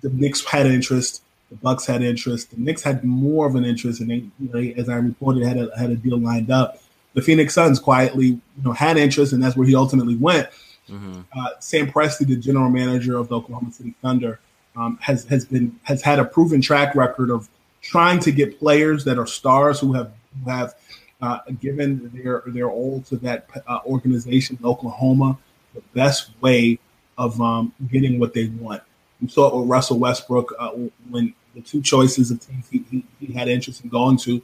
the 0.03 0.11
Knicks 0.11 0.45
had 0.45 0.67
interest, 0.67 1.23
the 1.51 1.57
Bucks 1.57 1.87
had 1.87 2.03
interest. 2.03 2.51
The 2.51 2.57
Knicks 2.61 2.83
had 2.83 3.05
more 3.05 3.47
of 3.47 3.55
an 3.55 3.65
interest, 3.65 4.01
and 4.01 4.11
they, 4.11 4.17
you 4.17 4.33
know, 4.41 4.53
they, 4.53 4.75
as 4.75 4.89
I 4.89 4.97
reported, 4.97 5.45
had 5.45 5.59
a 5.59 5.71
had 5.79 5.91
a 5.91 5.97
deal 5.97 6.19
lined 6.19 6.51
up. 6.51 6.83
The 7.14 7.22
Phoenix 7.22 7.55
Suns 7.55 7.79
quietly, 7.79 8.27
you 8.27 8.40
know, 8.64 8.72
had 8.72 8.96
interest, 8.96 9.33
and 9.33 9.42
that's 9.42 9.57
where 9.57 9.66
he 9.66 9.75
ultimately 9.75 10.16
went. 10.16 10.48
hmm 10.88 11.20
Uh, 11.37 11.51
Sam 11.61 11.90
Presti, 11.90 12.27
the 12.27 12.37
general 12.37 12.70
manager 12.70 13.16
of 13.18 13.29
the 13.29 13.37
Oklahoma 13.37 13.72
City 13.72 13.94
Thunder, 14.03 14.40
um, 14.77 14.98
has 15.01 15.25
has 15.27 15.44
been 15.44 15.79
has 15.83 16.03
had 16.03 16.18
a 16.18 16.25
proven 16.25 16.61
track 16.61 16.94
record 16.94 17.31
of 17.31 17.48
trying 17.83 18.18
to 18.20 18.33
get 18.33 18.59
players 18.59 19.05
that 19.05 19.18
are 19.18 19.27
stars 19.27 19.81
who 19.81 19.92
have 19.92 20.12
who 20.44 20.51
have 20.51 20.75
uh, 21.20 21.38
given 21.61 22.11
their 22.14 22.42
their 22.46 22.70
all 22.70 23.03
to 23.03 23.16
that 23.16 23.46
uh, 23.66 23.81
organization, 23.87 24.59
Oklahoma, 24.64 25.38
the 25.75 25.83
best 25.94 26.31
way 26.40 26.79
of 27.18 27.40
um, 27.40 27.72
getting 27.90 28.18
what 28.18 28.33
they 28.35 28.46
want. 28.46 28.83
We 29.20 29.29
saw 29.29 29.48
it 29.48 29.61
with 29.61 29.68
Russell 29.68 29.98
Westbrook 29.98 30.53
uh, 30.59 30.70
when 31.11 31.35
the 31.55 31.61
two 31.61 31.83
choices 31.83 32.31
of 32.31 32.40
teams 32.44 32.66
he, 32.70 32.85
he, 32.90 33.05
he 33.20 33.33
had 33.33 33.48
interest 33.48 33.85
in 33.85 33.90
going 33.90 34.16
to 34.18 34.42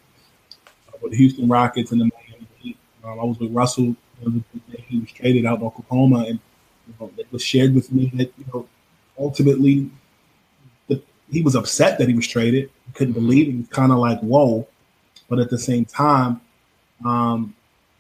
uh, 0.88 0.92
with 1.00 1.12
the 1.12 1.18
Houston 1.18 1.48
Rockets 1.48 1.92
and 1.92 2.00
the. 2.02 2.10
Um, 3.08 3.20
I 3.20 3.24
was 3.24 3.38
with 3.38 3.52
Russell 3.52 3.84
you 3.84 3.96
know, 4.22 4.42
the 4.52 4.76
day 4.76 4.84
he 4.88 5.00
was 5.00 5.12
traded 5.12 5.46
out 5.46 5.60
in 5.60 5.66
Oklahoma, 5.66 6.24
and 6.28 6.38
you 6.86 6.94
know, 7.00 7.10
it 7.16 7.26
was 7.32 7.42
shared 7.42 7.74
with 7.74 7.92
me 7.92 8.10
that 8.14 8.32
you 8.38 8.44
know 8.52 8.68
ultimately 9.18 9.90
the, 10.88 11.02
he 11.30 11.42
was 11.42 11.54
upset 11.54 11.98
that 11.98 12.08
he 12.08 12.14
was 12.14 12.26
traded. 12.26 12.70
He 12.86 12.92
couldn't 12.92 13.14
believe 13.14 13.48
it. 13.48 13.52
He 13.52 13.56
was 13.58 13.68
kind 13.68 13.92
of 13.92 13.98
like 13.98 14.20
whoa, 14.20 14.66
but 15.28 15.38
at 15.38 15.50
the 15.50 15.58
same 15.58 15.84
time, 15.84 16.40
um, 17.04 17.54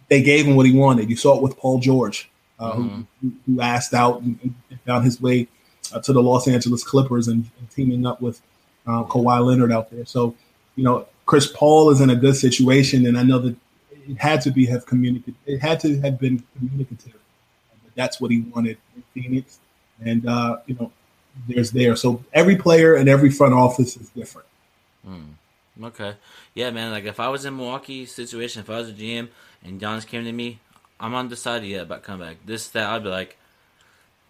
they 0.08 0.22
gave 0.22 0.46
him 0.46 0.56
what 0.56 0.66
he 0.66 0.72
wanted. 0.72 1.08
You 1.10 1.16
saw 1.16 1.36
it 1.36 1.42
with 1.42 1.56
Paul 1.56 1.78
George, 1.80 2.30
uh, 2.58 2.72
Mhm. 2.74 3.06
who, 3.20 3.32
who 3.46 3.60
asked 3.60 3.94
out 3.94 4.22
and, 4.22 4.38
and 4.42 4.80
found 4.86 5.04
his 5.04 5.20
way 5.20 5.48
uh, 5.92 6.00
to 6.00 6.12
the 6.12 6.22
Los 6.22 6.48
Angeles 6.48 6.82
Clippers 6.84 7.28
and, 7.28 7.50
and 7.58 7.70
teaming 7.70 8.04
up 8.06 8.20
with 8.20 8.40
uh, 8.86 9.04
Kawhi 9.04 9.44
Leonard 9.44 9.70
out 9.70 9.90
there. 9.90 10.06
So, 10.06 10.34
you 10.76 10.82
know, 10.84 11.06
Chris 11.26 11.46
Paul 11.54 11.90
is 11.90 12.00
in 12.00 12.08
a 12.08 12.16
good 12.16 12.36
situation, 12.36 13.04
and 13.06 13.18
I 13.18 13.22
know 13.22 13.38
that 13.38 13.54
it 14.08 14.18
had 14.18 14.40
to 14.42 14.50
be 14.50 14.66
have 14.66 14.86
communicated. 14.86 15.36
It 15.46 15.58
had 15.58 15.80
to 15.80 16.00
have 16.00 16.18
been 16.18 16.42
communicative. 16.56 17.18
But 17.84 17.94
that's 17.94 18.20
what 18.20 18.30
he 18.30 18.40
wanted 18.40 18.78
in 18.96 19.02
Phoenix, 19.14 19.58
and 20.04 20.26
uh, 20.26 20.58
you 20.66 20.74
know, 20.74 20.90
there's 21.46 21.70
there. 21.70 21.96
So 21.96 22.24
every 22.32 22.56
player 22.56 22.94
and 22.94 23.08
every 23.08 23.30
front 23.30 23.54
office 23.54 23.96
is 23.96 24.08
different. 24.10 24.48
Okay. 25.82 26.14
Yeah, 26.54 26.70
man. 26.70 26.90
Like 26.90 27.04
if 27.04 27.20
I 27.20 27.28
was 27.28 27.44
in 27.44 27.56
Milwaukee's 27.56 28.12
situation, 28.12 28.60
if 28.60 28.70
I 28.70 28.78
was 28.78 28.88
a 28.90 28.92
GM 28.92 29.28
and 29.64 29.80
Giannis 29.80 30.06
came 30.06 30.24
to 30.24 30.32
me, 30.32 30.58
I'm 30.98 31.14
undecided 31.14 31.68
yet 31.68 31.82
about 31.82 32.02
comeback. 32.02 32.38
This 32.44 32.68
that 32.70 32.88
I'd 32.88 33.04
be 33.04 33.08
like, 33.08 33.38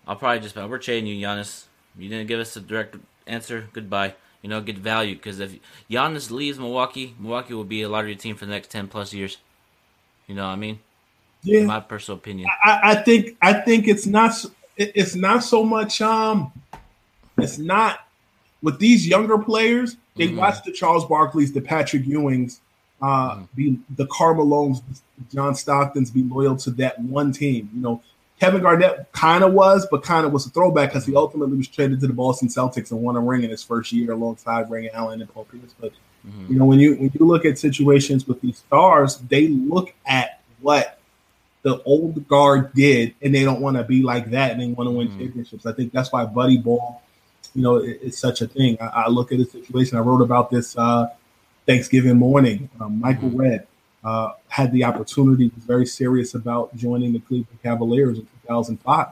I'll 0.07 0.17
probably 0.17 0.41
just 0.41 0.57
we're 0.57 0.79
trading 0.79 1.07
you, 1.07 1.27
Giannis. 1.27 1.64
You 1.97 2.09
didn't 2.09 2.29
give 2.29 2.41
us 2.41 2.57
a 2.57 2.61
direct 2.61 2.97
answer. 3.27 3.69
Goodbye. 3.73 4.14
you 4.43 4.49
know, 4.49 4.61
get 4.61 4.79
value. 4.79 5.17
Because 5.17 5.41
if 5.41 5.59
Giannis 5.91 6.31
leaves 6.31 6.59
Milwaukee, 6.59 7.14
Milwaukee 7.19 7.55
will 7.55 7.64
be 7.64 7.83
a 7.83 7.88
lottery 7.88 8.17
team 8.17 8.37
for 8.37 8.47
the 8.47 8.53
next 8.53 8.71
ten 8.71 8.88
plus 8.88 9.12
years. 9.14 9.38
You 10.29 10.37
know 10.37 10.45
what 10.45 10.53
I 10.53 10.57
mean? 10.57 10.79
Yeah, 11.43 11.61
In 11.61 11.67
my 11.67 11.81
personal 11.81 12.19
opinion. 12.19 12.49
I, 12.64 12.81
I 12.83 12.95
think 12.97 13.37
I 13.43 13.55
think 13.55 13.88
it's 13.88 14.07
not 14.07 14.33
it's 14.77 15.17
not 15.17 15.43
so 15.43 15.64
much 15.64 16.01
um 16.01 16.53
it's 17.38 17.59
not 17.59 18.07
with 18.62 18.79
these 18.79 19.07
younger 19.07 19.38
players. 19.38 19.97
They 20.17 20.29
watch 20.35 20.64
the 20.64 20.73
Charles 20.73 21.05
Barkley's, 21.05 21.53
the 21.53 21.61
Patrick 21.61 22.03
Ewings, 22.03 22.59
uh, 23.01 23.43
be 23.55 23.79
the 23.95 24.07
Carmelones, 24.07 24.83
John 25.33 25.53
Stocktons, 25.53 26.12
be 26.12 26.25
loyal 26.25 26.57
to 26.57 26.71
that 26.73 27.01
one 27.01 27.31
team. 27.31 27.71
You 27.73 27.81
know, 27.81 28.03
Kevin 28.40 28.62
Garnett 28.62 29.11
kind 29.12 29.42
of 29.42 29.53
was, 29.53 29.87
but 29.90 30.03
kind 30.03 30.24
of 30.24 30.33
was 30.33 30.46
a 30.46 30.51
throwback 30.51 30.90
because 30.90 31.05
he 31.05 31.16
ultimately 31.16 31.57
was 31.57 31.68
traded 31.68 32.01
to 32.01 32.07
the 32.07 32.12
Boston 32.12 32.48
Celtics 32.48 32.90
and 32.92 33.01
won 33.01 33.16
a 33.16 33.20
ring 33.20 33.42
in 33.42 33.51
his 33.51 33.62
first 33.62 33.92
year 33.92 34.12
alongside 34.12 34.70
Ray 34.70 34.90
Allen 34.90 35.20
and 35.20 35.33
Paul 35.33 35.44
Pierce. 35.44 35.74
But 35.81 35.92
you 36.48 36.57
know, 36.59 36.64
when 36.64 36.79
you 36.79 36.94
when 36.96 37.11
you 37.14 37.27
look 37.27 37.44
at 37.44 37.59
situations 37.59 38.29
with 38.29 38.40
these 38.40 38.59
stars, 38.59 39.16
they 39.18 39.48
look 39.48 39.92
at 40.07 40.40
what 40.61 41.01
the 41.62 41.83
old 41.83 42.29
guard 42.29 42.72
did, 42.74 43.14
and 43.22 43.35
they 43.35 43.44
don't 43.44 43.61
want 43.61 43.77
to 43.77 43.85
be 43.85 44.03
like 44.03 44.31
that, 44.31 44.53
and 44.53 44.61
they 44.61 44.66
want 44.66 44.87
to 44.87 44.92
win 44.92 45.09
championships. 45.18 45.66
I 45.66 45.72
think 45.72 45.92
that's 45.92 46.12
why 46.12 46.24
Buddy 46.24 46.59
Ball, 46.59 47.03
you 47.55 47.62
know, 47.62 47.77
is, 47.77 47.96
is 48.03 48.18
such 48.18 48.40
a 48.40 48.46
thing. 48.46 48.79
I, 48.81 48.87
I 48.87 49.09
look 49.09 49.33
at 49.33 49.38
the 49.38 49.46
situation. 49.46 49.98
I 49.98 50.01
wrote 50.01 50.20
about 50.20 50.51
this 50.51 50.77
uh, 50.77 51.09
Thanksgiving 51.66 52.16
morning. 52.16 52.68
Um, 52.81 53.01
Michael 53.01 53.31
Redd 53.31 53.66
uh, 54.05 54.33
had 54.49 54.73
the 54.73 54.85
opportunity, 54.85 55.51
was 55.55 55.65
very 55.65 55.87
serious 55.87 56.35
about 56.35 56.75
joining 56.77 57.13
the 57.13 57.21
Cleveland 57.21 57.59
Cavaliers 57.63 58.19
in 58.19 58.27
2005, 58.47 59.09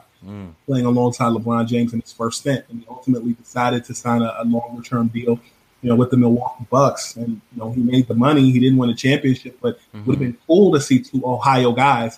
playing 0.65 0.85
alongside 0.85 1.31
LeBron 1.33 1.67
James 1.67 1.93
in 1.93 2.01
his 2.01 2.11
first 2.11 2.39
stint, 2.39 2.65
and 2.69 2.81
he 2.81 2.87
ultimately 2.89 3.33
decided 3.33 3.83
to 3.85 3.93
sign 3.93 4.21
a, 4.21 4.35
a 4.39 4.45
longer 4.45 4.81
term 4.81 5.07
deal. 5.07 5.39
You 5.83 5.89
know, 5.89 5.95
with 5.95 6.09
the 6.09 6.17
Milwaukee 6.17 6.65
Bucks, 6.71 7.15
and 7.17 7.39
you 7.53 7.57
know 7.59 7.71
he 7.71 7.81
made 7.81 8.07
the 8.07 8.15
money. 8.15 8.49
He 8.49 8.59
didn't 8.59 8.77
win 8.77 8.89
a 8.89 8.95
championship, 8.95 9.59
but 9.61 9.79
it 9.93 10.05
would 10.07 10.15
have 10.15 10.19
been 10.19 10.37
cool 10.47 10.73
to 10.73 10.81
see 10.81 10.99
two 10.99 11.21
Ohio 11.23 11.71
guys 11.71 12.17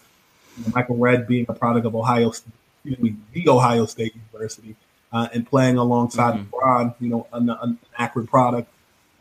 you 0.60 0.66
know, 0.66 0.72
Michael 0.76 0.98
Redd 0.98 1.28
being 1.28 1.46
a 1.50 1.54
product 1.54 1.86
of 1.86 1.96
Ohio, 1.96 2.30
excuse 2.30 3.00
me, 3.00 3.16
the 3.34 3.50
Ohio 3.50 3.86
State 3.86 4.16
University, 4.16 4.76
uh, 5.12 5.28
and 5.34 5.48
playing 5.48 5.78
alongside 5.78 6.46
LeBron, 6.52 6.96
you 7.00 7.10
know, 7.10 7.28
an, 7.34 7.50
an 7.50 7.78
Akron 7.98 8.28
product, 8.28 8.72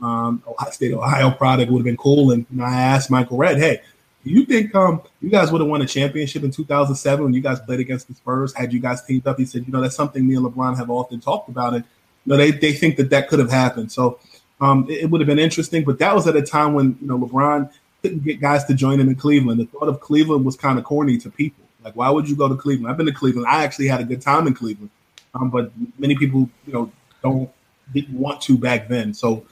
um, 0.01 0.43
Ohio 0.47 0.71
State, 0.71 0.93
Ohio 0.93 1.31
product 1.31 1.71
would 1.71 1.79
have 1.79 1.85
been 1.85 1.97
cool. 1.97 2.33
And 2.33 2.47
know, 2.51 2.65
I 2.65 2.75
asked 2.75 3.11
Michael 3.11 3.37
Redd, 3.37 3.59
hey, 3.59 3.81
do 4.25 4.31
you 4.31 4.45
think 4.45 4.75
um, 4.75 5.03
you 5.21 5.31
guys 5.31 5.51
would 5.51 5.61
have 5.61 5.71
won 5.71 5.83
a 5.83 5.87
championship 5.87 6.43
in 6.43 6.51
2007 6.51 7.25
when 7.25 7.33
you 7.33 7.41
guys 7.41 7.61
played 7.61 7.81
against 7.81 8.09
the 8.09 8.15
Spurs? 8.15 8.55
Had 8.55 8.73
you 8.73 8.81
guys 8.81 9.03
teamed 9.05 9.27
up? 9.27 9.39
He 9.39 9.45
said, 9.45 9.67
you 9.67 9.73
know, 9.73 9.81
that's 9.81 9.97
something 9.97 10.27
me 10.27 10.35
and 10.35 10.45
LeBron 10.45 10.77
have 10.77 10.91
often 10.91 11.21
talked 11.21 11.49
about. 11.49 11.75
And, 11.75 11.85
you 12.25 12.31
know, 12.31 12.37
they, 12.37 12.51
they 12.51 12.73
think 12.73 12.97
that 12.97 13.11
that 13.11 13.29
could 13.29 13.39
have 13.39 13.51
happened. 13.51 13.91
So 13.93 14.19
um, 14.61 14.87
it, 14.89 15.05
it 15.05 15.11
would 15.11 15.21
have 15.21 15.29
been 15.29 15.39
interesting. 15.39 15.85
But 15.85 15.99
that 16.01 16.15
was 16.15 16.27
at 16.27 16.37
a 16.37 16.43
time 16.43 16.75
when, 16.75 16.99
you 17.01 17.07
know, 17.07 17.19
LeBron 17.19 17.71
couldn't 18.03 18.25
get 18.25 18.41
guys 18.41 18.65
to 18.65 18.75
join 18.75 19.01
him 19.01 19.09
in 19.09 19.15
Cleveland. 19.15 19.61
The 19.61 19.67
thought 19.67 19.89
of 19.89 20.01
Cleveland 20.01 20.45
was 20.45 20.57
kind 20.57 20.79
of 20.79 20.85
corny 20.85 21.19
to 21.19 21.31
people. 21.31 21.65
Like, 21.85 21.95
why 21.95 22.11
would 22.11 22.29
you 22.29 22.37
go 22.37 22.49
to 22.49 22.57
Cleveland? 22.57 22.91
I've 22.91 22.97
been 22.97 23.07
to 23.07 23.13
Cleveland. 23.13 23.47
I 23.49 23.65
actually 23.65 23.89
had 23.89 24.01
a 24.01 24.05
good 24.05 24.21
time 24.21 24.47
in 24.47 24.55
Cleveland, 24.55 24.91
um, 25.35 25.51
but 25.51 25.71
many 25.99 26.17
people, 26.17 26.51
you 26.67 26.73
know, 26.73 26.93
don't 27.23 27.51
didn't 27.95 28.19
want 28.19 28.41
to 28.43 28.59
back 28.59 28.89
then. 28.89 29.15
So, 29.15 29.47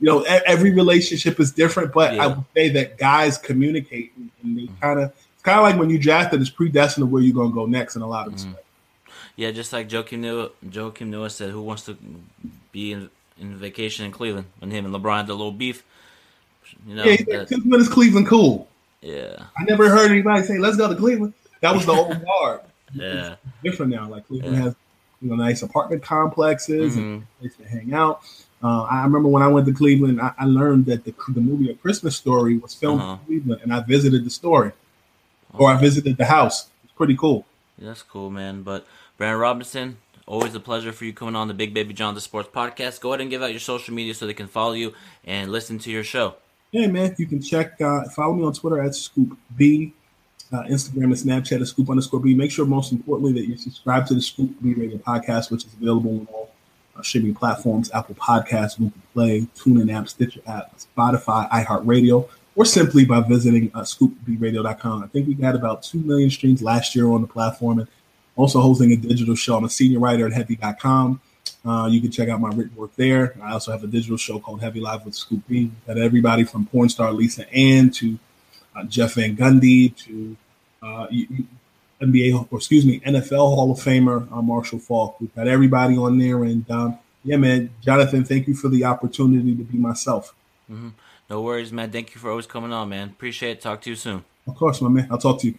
you 0.00 0.06
know, 0.06 0.22
every 0.22 0.72
relationship 0.72 1.40
is 1.40 1.50
different. 1.52 1.92
But 1.92 2.18
I 2.18 2.26
would 2.28 2.44
say 2.54 2.68
that 2.70 2.98
guys 2.98 3.38
communicate, 3.38 4.12
and- 4.16 4.30
they 4.58 4.68
kind 4.80 5.00
of 5.00 5.12
it's 5.34 5.42
kind 5.42 5.58
of 5.58 5.64
like 5.64 5.76
when 5.78 5.90
you 5.90 5.98
drafted, 5.98 6.40
it's 6.40 6.50
predestined 6.50 7.02
to 7.02 7.06
where 7.06 7.22
you're 7.22 7.34
going 7.34 7.50
to 7.50 7.54
go 7.54 7.66
next 7.66 7.96
in 7.96 8.02
a 8.02 8.06
lot 8.06 8.26
of 8.28 8.32
respects. 8.34 8.62
Yeah, 9.36 9.50
just 9.50 9.72
like 9.72 9.90
Noah, 9.90 10.50
Joakim 10.64 11.08
Noah 11.08 11.28
said, 11.30 11.50
who 11.50 11.60
wants 11.60 11.84
to 11.86 11.96
be 12.72 12.92
in, 12.92 13.10
in 13.38 13.56
vacation 13.56 14.04
in 14.06 14.12
Cleveland 14.12 14.46
when 14.60 14.70
him 14.70 14.86
and 14.86 14.94
LeBron 14.94 15.16
had 15.22 15.28
a 15.28 15.34
little 15.34 15.52
beef? 15.52 15.82
You 16.86 16.94
know, 16.94 17.04
Yeah, 17.04 17.16
that- 17.38 17.48
since 17.48 17.64
when 17.64 17.80
is 17.80 17.88
Cleveland 17.88 18.26
cool? 18.28 18.68
yeah, 19.02 19.44
I 19.58 19.64
never 19.64 19.88
heard 19.88 20.10
anybody 20.10 20.42
say, 20.44 20.58
"Let's 20.58 20.76
go 20.76 20.88
to 20.88 20.94
Cleveland." 20.96 21.32
That 21.60 21.74
was 21.74 21.84
the 21.86 21.92
old 21.92 22.24
guard. 22.24 22.60
yeah, 22.94 23.36
different 23.62 23.92
now. 23.92 24.08
Like 24.08 24.26
Cleveland 24.26 24.56
Yeah. 24.56 24.62
has 24.62 24.74
you 25.20 25.28
know 25.30 25.36
nice 25.36 25.62
apartment 25.62 26.02
complexes 26.02 26.96
Mhm. 26.96 26.98
and 26.98 27.22
a 27.22 27.40
place 27.40 27.56
to 27.56 27.64
hang 27.68 27.92
out. 27.94 28.22
Uh, 28.62 28.82
I 28.82 29.04
remember 29.04 29.28
when 29.28 29.42
I 29.42 29.48
went 29.48 29.66
to 29.66 29.72
Cleveland, 29.72 30.20
I, 30.20 30.32
I 30.38 30.44
learned 30.46 30.86
that 30.86 31.04
the 31.04 31.14
the 31.28 31.40
movie 31.40 31.70
A 31.70 31.74
Christmas 31.74 32.16
Story 32.16 32.56
was 32.58 32.74
filmed 32.74 33.02
Uh-huh. 33.02 33.12
in 33.12 33.26
Cleveland, 33.26 33.60
and 33.62 33.72
I 33.72 33.80
visited 33.80 34.24
the 34.24 34.30
story, 34.30 34.72
or 35.52 35.70
I 35.70 35.76
visited 35.80 36.16
the 36.16 36.24
house. 36.26 36.68
It's 36.84 36.92
pretty 36.94 37.16
cool. 37.16 37.44
Yeah, 37.78 37.88
that's 37.88 38.02
cool, 38.02 38.30
man. 38.30 38.62
But 38.62 38.86
Brandon 39.18 39.38
Robinson, 39.40 39.98
always 40.26 40.54
a 40.54 40.60
pleasure 40.60 40.92
for 40.92 41.04
you 41.04 41.12
coming 41.12 41.36
on 41.36 41.48
the 41.48 41.54
Big 41.54 41.74
Baby 41.74 41.92
Jonathan 41.94 42.22
Sports 42.22 42.48
Podcast. 42.52 43.00
Go 43.00 43.10
ahead 43.10 43.20
and 43.20 43.30
give 43.30 43.42
out 43.42 43.50
your 43.50 43.60
social 43.60 43.94
media 43.94 44.14
so 44.14 44.26
they 44.26 44.34
can 44.34 44.48
follow 44.48 44.72
you 44.72 44.94
and 45.24 45.52
listen 45.52 45.78
to 45.80 45.90
your 45.90 46.02
show. 46.04 46.36
Hey 46.72 46.86
man, 46.88 47.14
you 47.18 47.26
can 47.26 47.40
check 47.42 47.80
uh, 47.80 48.04
follow 48.16 48.34
me 48.34 48.42
on 48.44 48.52
Twitter 48.54 48.80
at 48.80 48.94
Scoop 48.94 49.36
B, 49.56 49.92
uh, 50.52 50.62
Instagram 50.64 51.04
and 51.04 51.12
Snapchat 51.14 51.60
at 51.60 51.66
Scoop 51.68 51.88
underscore 51.90 52.20
B. 52.20 52.34
Make 52.34 52.50
sure 52.50 52.64
most 52.66 52.90
importantly 52.90 53.32
that 53.34 53.46
you 53.48 53.56
subscribe 53.58 54.06
to 54.06 54.14
the 54.14 54.22
Scoop 54.22 54.50
B 54.62 54.72
Radio 54.74 54.96
podcast, 54.96 55.50
which 55.50 55.64
is 55.66 55.72
available 55.74 56.10
on 56.20 56.28
all 56.32 56.45
streaming 57.02 57.34
platforms: 57.34 57.90
Apple 57.92 58.14
Podcasts, 58.14 58.78
Google 58.78 58.92
Play, 59.14 59.46
TuneIn 59.56 59.92
app, 59.94 60.08
Stitcher 60.08 60.40
app, 60.46 60.72
Spotify, 60.78 61.48
iHeartRadio, 61.50 62.28
or 62.54 62.64
simply 62.64 63.04
by 63.04 63.20
visiting 63.20 63.70
uh, 63.74 63.80
ScoopBRadio.com. 63.82 65.04
I 65.04 65.06
think 65.08 65.28
we 65.28 65.34
got 65.34 65.54
about 65.54 65.82
two 65.82 65.98
million 66.00 66.30
streams 66.30 66.62
last 66.62 66.94
year 66.94 67.08
on 67.08 67.22
the 67.22 67.28
platform, 67.28 67.80
and 67.80 67.88
also 68.36 68.60
hosting 68.60 68.92
a 68.92 68.96
digital 68.96 69.34
show. 69.34 69.56
I'm 69.56 69.64
a 69.64 69.70
senior 69.70 69.98
writer 69.98 70.26
at 70.26 70.32
Heavy.com. 70.32 71.20
Uh, 71.64 71.86
you 71.90 72.00
can 72.00 72.10
check 72.10 72.28
out 72.28 72.40
my 72.40 72.48
written 72.50 72.74
work 72.76 72.94
there. 72.96 73.34
I 73.42 73.52
also 73.52 73.72
have 73.72 73.82
a 73.82 73.88
digital 73.88 74.16
show 74.16 74.38
called 74.38 74.60
Heavy 74.60 74.80
Live 74.80 75.04
with 75.04 75.14
Scoop 75.14 75.42
B. 75.48 75.70
Got 75.86 75.98
everybody 75.98 76.44
from 76.44 76.66
porn 76.66 76.88
star 76.88 77.12
Lisa 77.12 77.48
Ann 77.52 77.90
to 77.90 78.18
uh, 78.76 78.84
Jeff 78.84 79.14
Van 79.14 79.36
Gundy 79.36 79.96
to 80.04 80.36
uh, 80.82 81.06
you- 81.10 81.46
NBA 82.00 82.50
or 82.50 82.58
excuse 82.58 82.84
me 82.84 83.00
NFL 83.00 83.38
Hall 83.38 83.70
of 83.70 83.78
Famer 83.78 84.30
uh, 84.32 84.42
Marshall 84.42 84.78
Faulk. 84.78 85.20
We've 85.20 85.34
got 85.34 85.48
everybody 85.48 85.96
on 85.96 86.18
there, 86.18 86.44
and 86.44 86.68
um, 86.70 86.98
yeah, 87.24 87.36
man, 87.36 87.70
Jonathan, 87.80 88.24
thank 88.24 88.46
you 88.48 88.54
for 88.54 88.68
the 88.68 88.84
opportunity 88.84 89.54
to 89.54 89.64
be 89.64 89.78
myself. 89.78 90.34
No 91.28 91.42
worries, 91.42 91.72
man. 91.72 91.90
Thank 91.90 92.14
you 92.14 92.20
for 92.20 92.30
always 92.30 92.46
coming 92.46 92.72
on, 92.72 92.88
man. 92.88 93.08
Appreciate 93.08 93.52
it. 93.52 93.60
Talk 93.60 93.80
to 93.82 93.90
you 93.90 93.96
soon. 93.96 94.24
Of 94.46 94.54
course, 94.54 94.80
my 94.80 94.88
man. 94.88 95.08
I'll 95.10 95.18
talk 95.18 95.40
to 95.40 95.46
you. 95.48 95.54